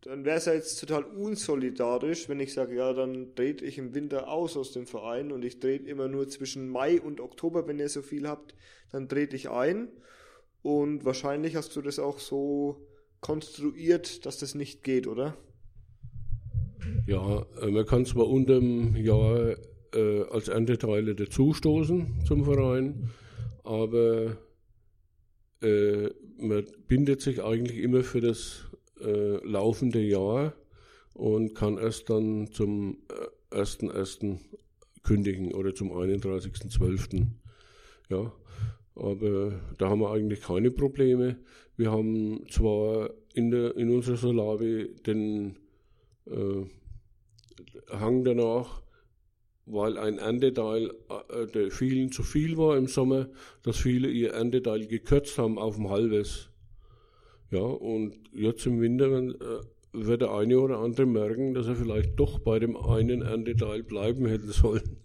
[0.06, 3.96] dann wäre es ja jetzt total unsolidarisch, wenn ich sage, ja, dann trete ich im
[3.96, 7.80] Winter aus aus dem Verein und ich trete immer nur zwischen Mai und Oktober, wenn
[7.80, 8.54] ihr so viel habt,
[8.92, 9.88] dann trete ich ein.
[10.62, 12.86] Und wahrscheinlich hast du das auch so
[13.22, 15.38] konstruiert, dass das nicht geht, oder?
[17.08, 19.56] Ja, äh, man kann zwar unter dem Jahr
[19.94, 23.10] äh, als Ernteteile dazustoßen zum Verein,
[23.64, 24.38] aber
[25.62, 28.66] äh, man bindet sich eigentlich immer für das
[29.04, 30.54] äh, laufende Jahr
[31.14, 32.98] und kann erst dann zum
[33.52, 34.40] äh, 1.1.
[35.04, 37.28] kündigen oder zum 31.12.
[38.10, 38.32] Ja,
[38.96, 41.38] aber da haben wir eigentlich keine Probleme.
[41.78, 45.58] Wir haben zwar in, der, in unserer Solavi den
[46.28, 46.66] äh,
[47.90, 48.82] Hang danach,
[49.66, 50.92] weil ein Ernteteil
[51.30, 53.30] äh, der vielen zu viel war im Sommer,
[53.64, 56.50] dass viele ihr Ernteteil gekürzt haben auf ein halbes.
[57.54, 62.20] Ja, und jetzt im Winter äh, wird der eine oder andere merken, dass er vielleicht
[62.20, 64.98] doch bei dem einen Ernteteil bleiben hätte sollen.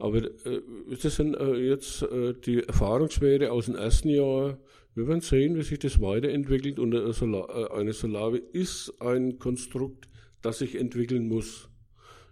[0.00, 0.62] Aber äh,
[1.00, 4.58] das sind äh, jetzt äh, die Erfahrungswerte aus dem ersten Jahr.
[4.96, 6.80] Wir werden sehen, wie sich das weiterentwickelt.
[6.80, 10.08] Und eine, Solar, äh, eine Solavi ist ein Konstrukt,
[10.42, 11.68] das sich entwickeln muss.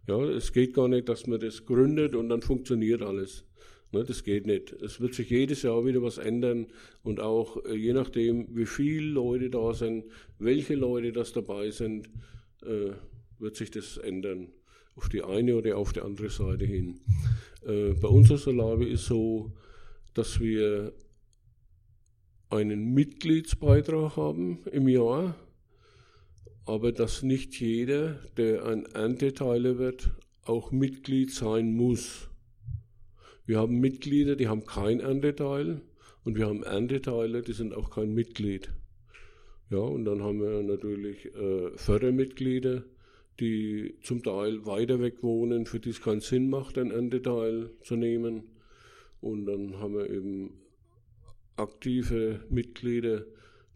[0.09, 3.45] Ja, es geht gar nicht, dass man das gründet und dann funktioniert alles.
[3.93, 4.73] Ne, das geht nicht.
[4.73, 6.67] Es wird sich jedes Jahr wieder was ändern
[7.03, 10.07] und auch äh, je nachdem, wie viele Leute da sind,
[10.39, 12.09] welche Leute das dabei sind,
[12.63, 12.93] äh,
[13.39, 14.49] wird sich das ändern.
[14.95, 17.01] Auf die eine oder auf die andere Seite hin.
[17.67, 19.53] Äh, bei unserer Solavi ist so,
[20.15, 20.95] dass wir
[22.49, 25.35] einen Mitgliedsbeitrag haben im Jahr,
[26.65, 30.11] aber dass nicht jeder, der ein Ernteteiler wird,
[30.45, 32.31] auch Mitglied sein muss.
[33.45, 35.81] Wir haben Mitglieder, die haben kein Ernteteil
[36.25, 38.73] und wir haben Ernteteiler, die sind auch kein Mitglied.
[39.71, 42.85] Ja, und dann haben wir natürlich äh, Fördermitglieder,
[43.41, 47.97] die zum Teil weiter weg wohnen, für die es keinen Sinn macht, ein Ernteteil zu
[47.97, 48.45] nehmen.
[49.21, 50.61] Und dann haben wir eben
[51.57, 53.25] aktive Mitglieder,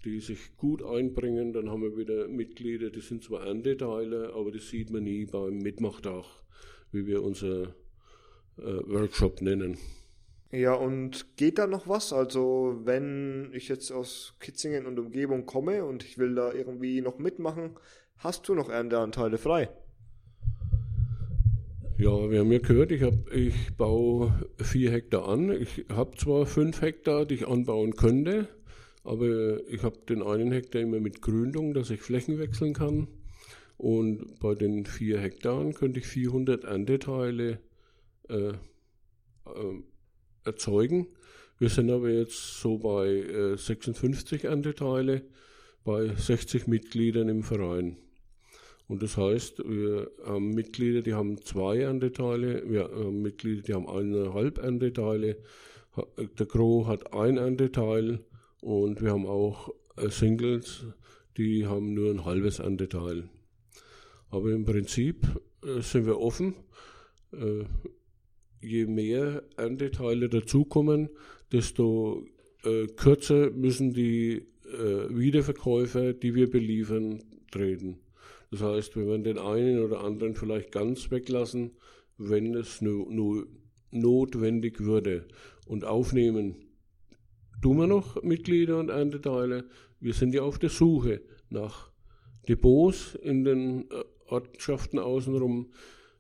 [0.04, 1.52] die sich gut einbringen.
[1.52, 5.58] Dann haben wir wieder Mitglieder, die sind zwar Ernteteile, aber das sieht man nie beim
[5.58, 6.24] Mitmachtag,
[6.92, 7.74] wie wir unser
[8.57, 9.78] Workshop nennen.
[10.52, 12.12] Ja, und geht da noch was?
[12.12, 17.18] Also, wenn ich jetzt aus Kitzingen und Umgebung komme und ich will da irgendwie noch
[17.18, 17.72] mitmachen,
[18.18, 19.68] hast du noch Ernteanteile frei?
[21.98, 25.50] Ja, wir haben ja gehört, ich, hab, ich baue vier Hektar an.
[25.50, 28.48] Ich habe zwar fünf Hektar, die ich anbauen könnte,
[29.02, 33.09] aber ich habe den einen Hektar immer mit Gründung, dass ich Flächen wechseln kann.
[33.78, 37.61] Und bei den vier Hektaren könnte ich 400 Ernteteile
[38.29, 38.55] äh, äh,
[40.45, 41.09] erzeugen.
[41.59, 45.22] Wir sind aber jetzt so bei äh, 56 Ernteteile
[45.85, 47.97] bei 60 Mitgliedern im Verein.
[48.89, 53.89] Und das heißt, wir haben Mitglieder, die haben zwei Ernteteile, wir haben Mitglieder, die haben
[53.89, 55.39] eineinhalb Ernteteile.
[56.39, 58.20] Der Gro hat ein Ernteteil
[58.61, 60.85] und wir haben auch äh, Singles,
[61.37, 63.29] die haben nur ein halbes Ernteteil.
[64.29, 65.27] Aber im Prinzip
[65.64, 66.55] äh, sind wir offen.
[68.61, 71.09] Äh, je mehr Ernteteile dazukommen,
[71.52, 72.26] desto
[72.96, 78.00] kürzer müssen die Wiederverkäufer, die wir beliefern, treten.
[78.50, 81.72] Das heißt, wir werden den einen oder anderen vielleicht ganz weglassen,
[82.18, 83.46] wenn es nur, nur
[83.90, 85.26] notwendig würde.
[85.66, 86.57] Und aufnehmen
[87.62, 89.64] tun wir noch Mitglieder und Ernteteile.
[90.00, 91.90] Wir sind ja auf der Suche nach
[92.48, 95.70] Depots in den äh, Ortschaften außenrum,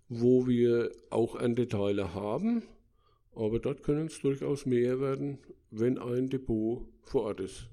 [0.08, 2.62] wo wir auch Ernteteile haben.
[3.34, 5.38] Aber dort können es durchaus mehr werden,
[5.70, 7.68] wenn ein Depot vor Ort ist.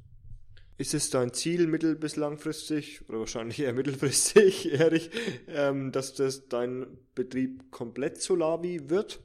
[0.78, 5.12] Ist es dein Ziel mittel- bis langfristig oder wahrscheinlich eher mittelfristig, Erich,
[5.48, 9.22] ähm, dass das dein Betrieb komplett Solavi wird?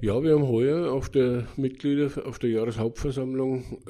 [0.00, 3.82] Ja, wir haben heuer auf der Mitglieder, auf der Jahreshauptversammlung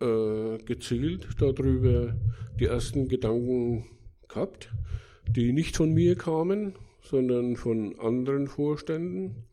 [0.00, 2.16] äh, gezielt darüber
[2.58, 3.84] die ersten Gedanken
[4.26, 4.70] gehabt,
[5.32, 9.44] die nicht von mir kamen, sondern von anderen Vorständen.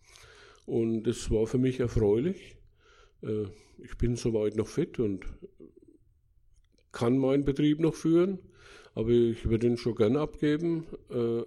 [0.66, 2.58] Und es war für mich erfreulich.
[3.22, 3.46] Äh,
[3.84, 5.26] ich bin soweit noch fit und
[6.92, 8.40] kann meinen Betrieb noch führen,
[8.96, 11.44] aber ich würde ihn schon gern abgeben, äh,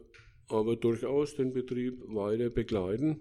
[0.48, 3.18] aber durchaus den Betrieb weiter begleiten,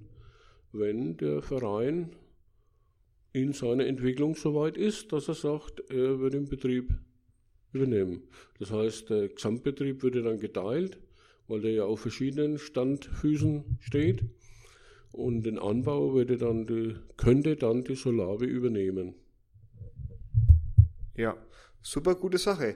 [0.72, 2.16] wenn der Verein
[3.34, 6.93] in seiner Entwicklung soweit ist, dass er sagt, er wird den Betrieb
[7.74, 8.24] übernehmen.
[8.60, 11.00] Das heißt, der Gesamtbetrieb würde dann geteilt,
[11.48, 14.24] weil der ja auf verschiedenen Standfüßen steht.
[15.12, 19.16] Und den Anbau würde dann die, könnte dann die Solavi übernehmen.
[21.16, 21.36] Ja,
[21.82, 22.76] super gute Sache.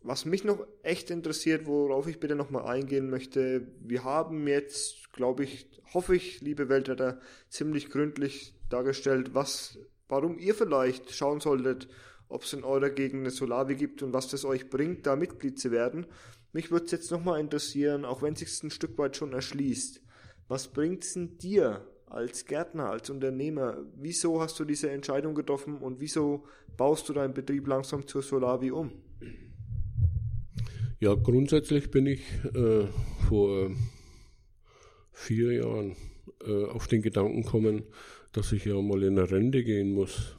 [0.00, 5.42] Was mich noch echt interessiert, worauf ich bitte nochmal eingehen möchte, wir haben jetzt, glaube
[5.42, 11.88] ich, hoffe ich, liebe Weltretter, ziemlich gründlich dargestellt, was, warum ihr vielleicht schauen solltet,
[12.28, 15.58] ob es in eurer Gegend eine Solavi gibt und was das euch bringt, da Mitglied
[15.58, 16.06] zu werden.
[16.52, 20.02] Mich würde es jetzt nochmal interessieren, auch wenn es ein Stück weit schon erschließt.
[20.48, 23.84] Was bringt es denn dir als Gärtner, als Unternehmer?
[23.96, 26.44] Wieso hast du diese Entscheidung getroffen und wieso
[26.76, 28.92] baust du deinen Betrieb langsam zur Solavi um?
[31.00, 32.22] Ja, grundsätzlich bin ich
[32.54, 32.86] äh,
[33.28, 33.70] vor
[35.12, 35.96] vier Jahren
[36.44, 37.84] äh, auf den Gedanken gekommen,
[38.32, 40.36] dass ich ja mal in eine Rente gehen muss.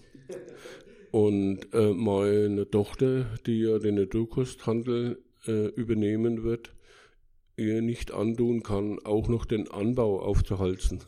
[1.12, 6.74] Und äh, meine Tochter, die ja den Naturkosthandel äh, übernehmen wird,
[7.58, 11.00] ihr nicht antun kann, auch noch den Anbau aufzuhalten.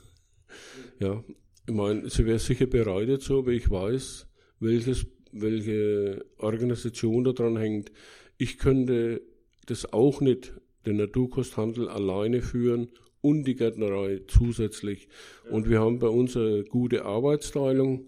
[0.99, 1.23] Ja,
[1.67, 4.27] ich meine, sie wäre sicher bereit dazu, aber ich weiß,
[4.59, 7.91] welches, welche Organisation daran hängt.
[8.37, 9.21] Ich könnte
[9.67, 10.53] das auch nicht,
[10.85, 12.89] den Naturkosthandel alleine führen,
[13.21, 15.07] und die Gärtnerei zusätzlich.
[15.49, 18.05] Und wir haben bei uns eine gute Arbeitsteilung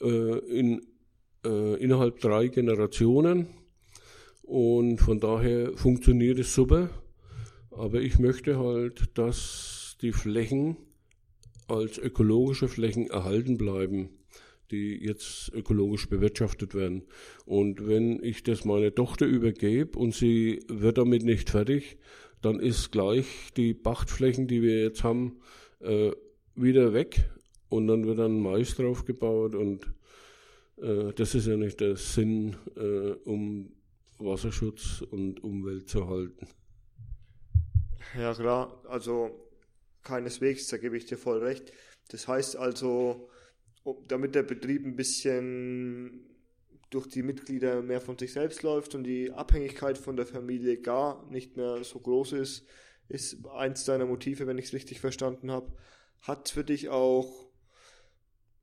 [0.00, 0.86] äh, in,
[1.44, 3.46] äh, innerhalb drei Generationen.
[4.42, 6.90] Und von daher funktioniert es super.
[7.70, 10.76] Aber ich möchte halt, dass die Flächen
[11.68, 14.10] als ökologische Flächen erhalten bleiben,
[14.70, 17.04] die jetzt ökologisch bewirtschaftet werden.
[17.46, 21.98] Und wenn ich das meiner Tochter übergebe und sie wird damit nicht fertig,
[22.42, 23.26] dann ist gleich
[23.56, 25.40] die Pachtflächen, die wir jetzt haben,
[25.80, 26.10] äh,
[26.54, 27.30] wieder weg
[27.68, 29.86] und dann wird dann Mais drauf gebaut und
[30.82, 33.72] äh, das ist ja nicht der Sinn, äh, um
[34.18, 36.46] Wasserschutz und Umwelt zu halten.
[38.18, 39.30] Ja klar, also
[40.02, 41.72] keineswegs, da gebe ich dir voll recht.
[42.08, 43.28] Das heißt also,
[44.08, 46.28] damit der Betrieb ein bisschen
[46.90, 51.26] durch die Mitglieder mehr von sich selbst läuft und die Abhängigkeit von der Familie gar
[51.30, 52.66] nicht mehr so groß ist,
[53.08, 55.72] ist eins deiner Motive, wenn ich es richtig verstanden habe.
[56.20, 57.48] Hat für dich auch,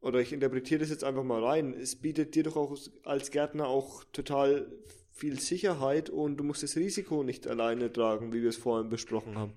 [0.01, 3.67] oder ich interpretiere das jetzt einfach mal rein, es bietet dir doch auch als Gärtner
[3.67, 4.67] auch total
[5.11, 9.37] viel Sicherheit und du musst das Risiko nicht alleine tragen, wie wir es vorhin besprochen
[9.37, 9.53] haben.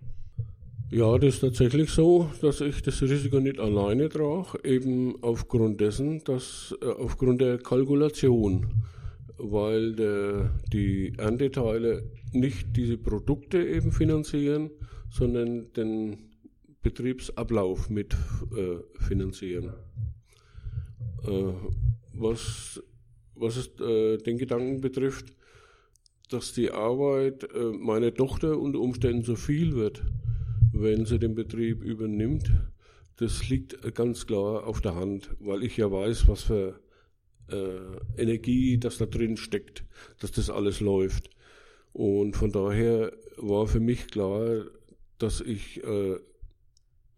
[0.90, 6.22] Ja, das ist tatsächlich so, dass ich das Risiko nicht alleine trage, eben aufgrund dessen,
[6.24, 8.74] dass äh, aufgrund der Kalkulation,
[9.38, 14.70] weil der, die Ernteteile nicht diese Produkte eben finanzieren,
[15.09, 16.30] sondern den
[16.82, 18.14] Betriebsablauf mit
[18.55, 19.72] äh, finanzieren.
[21.26, 21.52] Äh,
[22.14, 22.82] was,
[23.34, 25.32] was es, äh, den Gedanken betrifft,
[26.30, 30.02] dass die Arbeit äh, meiner Tochter unter Umständen so viel wird,
[30.72, 32.50] wenn sie den Betrieb übernimmt,
[33.16, 36.80] das liegt ganz klar auf der Hand, weil ich ja weiß, was für
[37.50, 39.84] äh, Energie das da drin steckt,
[40.20, 41.30] dass das alles läuft.
[41.92, 44.64] Und von daher war für mich klar,
[45.18, 46.16] dass ich äh,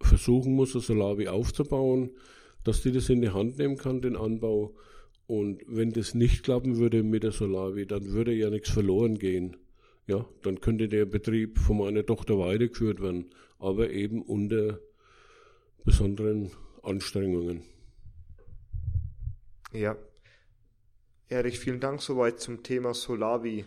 [0.01, 2.11] versuchen muss, das Solavi aufzubauen,
[2.65, 4.75] dass die das in die Hand nehmen kann, den Anbau.
[5.25, 9.55] Und wenn das nicht klappen würde mit der Solavi, dann würde ja nichts verloren gehen.
[10.05, 14.79] Ja, dann könnte der Betrieb von meiner Tochter weitergeführt werden aber eben unter
[15.83, 16.51] besonderen
[16.83, 17.63] Anstrengungen.
[19.71, 19.97] Ja.
[21.27, 23.65] Erich, vielen Dank soweit zum Thema Solavi.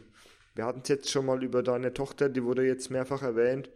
[0.54, 3.70] Wir hatten es jetzt schon mal über deine Tochter, die wurde jetzt mehrfach erwähnt.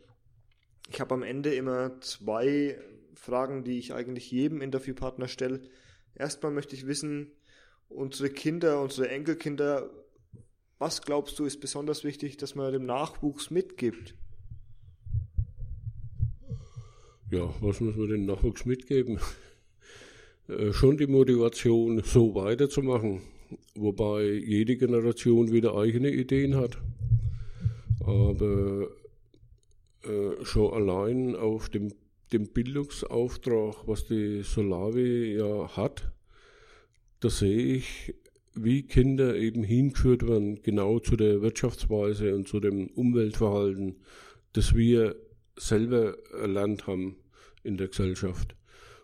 [0.88, 2.78] Ich habe am Ende immer zwei
[3.14, 5.60] Fragen, die ich eigentlich jedem Interviewpartner stelle.
[6.14, 7.32] Erstmal möchte ich wissen,
[7.88, 9.90] unsere Kinder, unsere Enkelkinder,
[10.78, 14.14] was glaubst du ist besonders wichtig, dass man dem Nachwuchs mitgibt?
[17.32, 19.18] ja, was muss man den Nachwuchs mitgeben?
[20.48, 23.20] Äh, schon die Motivation, so weiterzumachen,
[23.76, 26.78] wobei jede Generation wieder eigene Ideen hat.
[28.00, 28.88] Aber
[30.02, 31.92] äh, schon allein auf dem,
[32.32, 36.12] dem Bildungsauftrag, was die Solavi ja hat,
[37.20, 38.14] da sehe ich,
[38.54, 43.96] wie Kinder eben hingeführt werden, genau zu der Wirtschaftsweise und zu dem Umweltverhalten,
[44.52, 45.16] das wir
[45.56, 47.16] selber erlernt haben
[47.62, 48.56] in der Gesellschaft.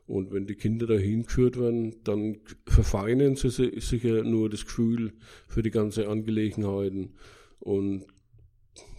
[0.06, 5.12] Und wenn die Kinder dahin geführt werden, dann verfeinern sie sicher nur das Gefühl
[5.48, 7.14] für die ganze Angelegenheiten.
[7.60, 8.06] Und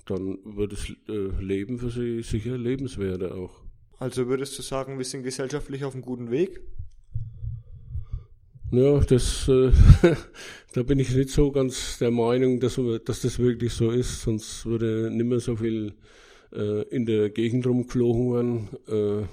[0.05, 3.68] dann wird das äh, Leben für sie sicher lebenswerter auch.
[3.99, 6.61] Also würdest du sagen, wir sind gesellschaftlich auf einem guten Weg?
[8.71, 9.71] Ja, das, äh,
[10.73, 14.65] da bin ich nicht so ganz der Meinung, dass, dass das wirklich so ist, sonst
[14.65, 15.93] würde nicht mehr so viel
[16.53, 18.33] äh, in der Gegend rumgeflogen
[18.87, 19.21] werden.
[19.23, 19.27] Äh,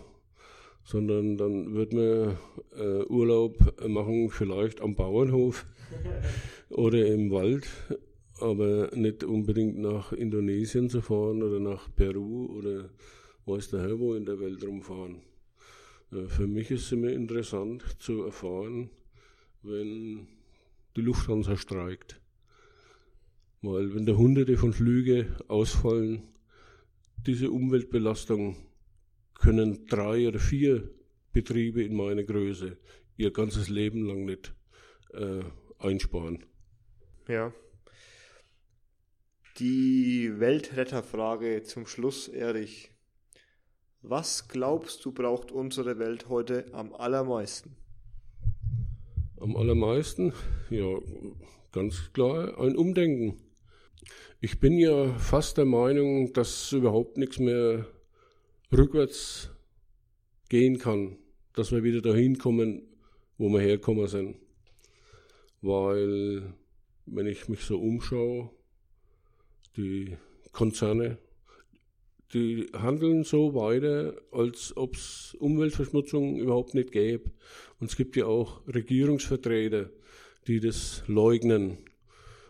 [0.87, 2.37] sondern dann wird man
[2.79, 3.57] äh, Urlaub
[3.87, 5.67] machen, vielleicht am Bauernhof
[6.71, 7.67] oder im Wald,
[8.41, 12.89] aber nicht unbedingt nach Indonesien zu fahren oder nach Peru oder
[13.47, 15.23] weiß der Herr wo in der Welt rumfahren.
[16.13, 18.91] Äh, für mich ist es immer interessant zu erfahren,
[19.63, 20.29] wenn
[20.97, 22.21] die Lufthansa streikt.
[23.63, 26.23] Weil wenn da hunderte von Flüge ausfallen,
[27.27, 28.57] diese Umweltbelastung
[29.35, 30.89] können drei oder vier
[31.33, 32.79] Betriebe in meiner Größe
[33.17, 34.55] ihr ganzes Leben lang nicht
[35.13, 35.43] äh,
[35.79, 36.45] einsparen.
[37.29, 37.53] Ja.
[39.59, 42.91] Die Weltretterfrage zum Schluss, Erich.
[44.09, 47.75] Was glaubst du, braucht unsere Welt heute am allermeisten?
[49.41, 50.33] Am allermeisten?
[50.71, 50.97] Ja,
[51.73, 53.37] ganz klar, ein Umdenken.
[54.41, 57.85] Ich bin ja fast der Meinung, dass überhaupt nichts mehr
[58.71, 59.51] rückwärts
[60.49, 61.19] gehen kann,
[61.55, 62.83] dass wir wieder dahin kommen,
[63.39, 64.37] wo wir herkommen sind.
[65.63, 66.55] Weil,
[67.07, 68.51] wenn ich mich so umschaue,
[69.77, 70.17] die
[70.53, 71.19] Konzerne,
[72.35, 77.31] die handeln so weiter, als ob es Umweltverschmutzung überhaupt nicht gäbe.
[77.79, 79.91] Und es gibt ja auch Regierungsvertreter,
[80.47, 81.79] die das leugnen.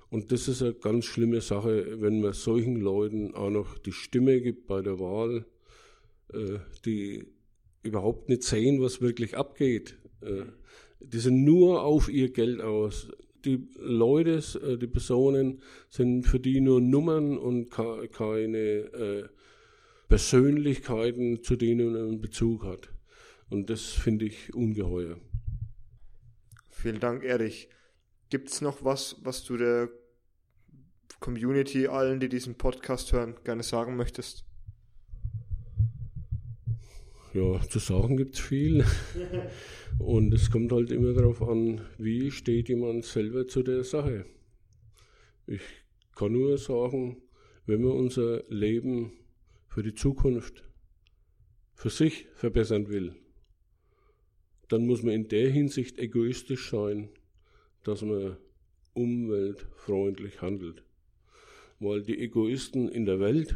[0.09, 4.41] Und das ist eine ganz schlimme Sache, wenn man solchen Leuten auch noch die Stimme
[4.41, 5.45] gibt bei der Wahl,
[6.33, 7.27] äh, die
[7.83, 9.97] überhaupt nicht sehen, was wirklich abgeht.
[10.23, 10.45] Äh,
[11.01, 13.09] die sind nur auf ihr Geld aus.
[13.45, 15.61] Die Leute, äh, die Personen
[15.91, 19.29] sind für die nur Nummern und keine äh,
[20.09, 22.93] Persönlichkeiten, zu denen man einen Bezug hat.
[23.49, 25.19] Und das finde ich ungeheuer.
[26.71, 27.69] Vielen Dank, Erich.
[28.31, 29.89] Gibt es noch was, was du der
[31.21, 34.45] Community, allen, die diesen Podcast hören, gerne sagen möchtest?
[37.33, 38.85] Ja, zu sagen gibt es viel.
[39.99, 44.27] Und es kommt halt immer darauf an, wie steht jemand selber zu der Sache.
[45.47, 45.63] Ich
[46.15, 47.23] kann nur sagen,
[47.67, 49.13] wenn man unser Leben
[49.77, 50.65] für die Zukunft
[51.75, 53.15] für sich verbessern will,
[54.69, 57.11] dann muss man in der Hinsicht egoistisch sein,
[57.85, 58.39] dass man
[58.95, 60.83] umweltfreundlich handelt.
[61.79, 63.55] Weil die Egoisten in der Welt,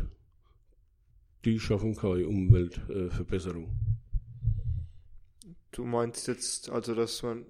[1.46, 3.70] die schaffen keine Umweltverbesserung.
[5.72, 7.46] Du meinst jetzt also, dass man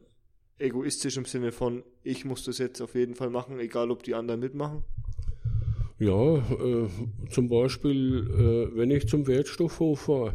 [0.60, 4.14] egoistisch im Sinne von, ich muss das jetzt auf jeden Fall machen, egal ob die
[4.14, 4.84] anderen mitmachen?
[6.01, 6.88] Ja, äh,
[7.28, 10.34] zum Beispiel, äh, wenn ich zum Wertstoffhof fahre,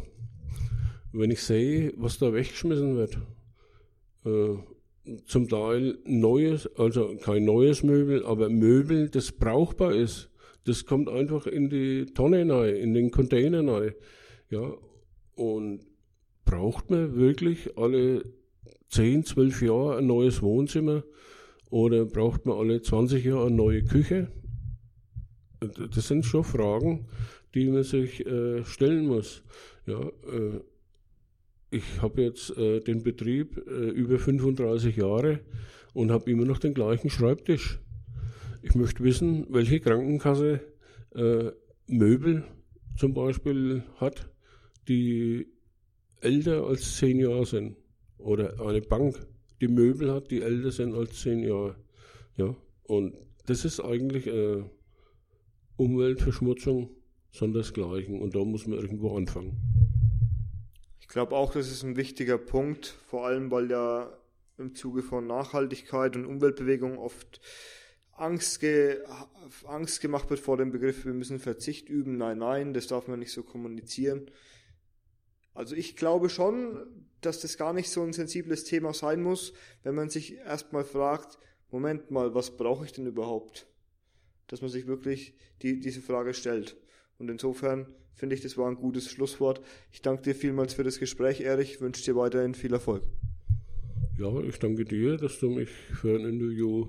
[1.12, 3.18] wenn ich sehe, was da weggeschmissen wird,
[4.24, 10.30] äh, zum Teil neues, also kein neues Möbel, aber Möbel, das brauchbar ist,
[10.66, 13.92] das kommt einfach in die Tonne rein, in den Container rein.
[14.50, 14.72] Ja,
[15.34, 15.80] und
[16.44, 18.24] braucht man wirklich alle
[18.90, 21.02] 10, 12 Jahre ein neues Wohnzimmer
[21.70, 24.28] oder braucht man alle 20 Jahre eine neue Küche?
[25.60, 27.06] Das sind schon Fragen,
[27.54, 29.42] die man sich äh, stellen muss.
[29.86, 30.60] Ja, äh,
[31.70, 35.40] ich habe jetzt äh, den Betrieb äh, über 35 Jahre
[35.94, 37.78] und habe immer noch den gleichen Schreibtisch.
[38.62, 40.60] Ich möchte wissen, welche Krankenkasse
[41.14, 41.50] äh,
[41.86, 42.44] Möbel
[42.96, 44.30] zum Beispiel hat,
[44.88, 45.46] die
[46.20, 47.76] älter als zehn Jahre sind.
[48.18, 49.26] Oder eine Bank,
[49.60, 51.76] die Möbel hat, die älter sind als zehn Jahre.
[52.36, 52.54] Ja,
[52.84, 53.14] und
[53.46, 54.64] das ist eigentlich äh,
[55.76, 56.90] Umweltverschmutzung,
[57.30, 58.20] sondern desgleichen.
[58.20, 59.56] Und da muss man irgendwo anfangen.
[61.00, 64.12] Ich glaube auch, das ist ein wichtiger Punkt, vor allem weil ja
[64.58, 67.40] im Zuge von Nachhaltigkeit und Umweltbewegung oft
[68.12, 68.98] Angst, ge
[69.66, 72.16] Angst gemacht wird vor dem Begriff, wir müssen Verzicht üben.
[72.16, 74.30] Nein, nein, das darf man nicht so kommunizieren.
[75.52, 79.52] Also ich glaube schon, dass das gar nicht so ein sensibles Thema sein muss,
[79.82, 81.38] wenn man sich erstmal fragt,
[81.70, 83.65] Moment mal, was brauche ich denn überhaupt?
[84.48, 86.76] Dass man sich wirklich die, diese Frage stellt.
[87.18, 89.60] Und insofern finde ich, das war ein gutes Schlusswort.
[89.92, 91.80] Ich danke dir vielmals für das Gespräch, Erich.
[91.80, 93.02] Wünsche dir weiterhin viel Erfolg.
[94.18, 96.88] Ja, ich danke dir, dass du mich für ein Interview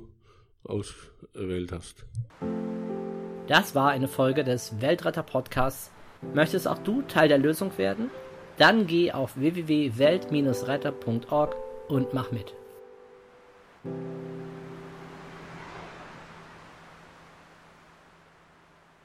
[0.64, 2.06] auserwählt hast.
[3.48, 5.92] Das war eine Folge des Weltretter Podcasts.
[6.34, 8.10] Möchtest auch du Teil der Lösung werden?
[8.58, 11.56] Dann geh auf www.welt-retter.org
[11.90, 12.56] und mach mit.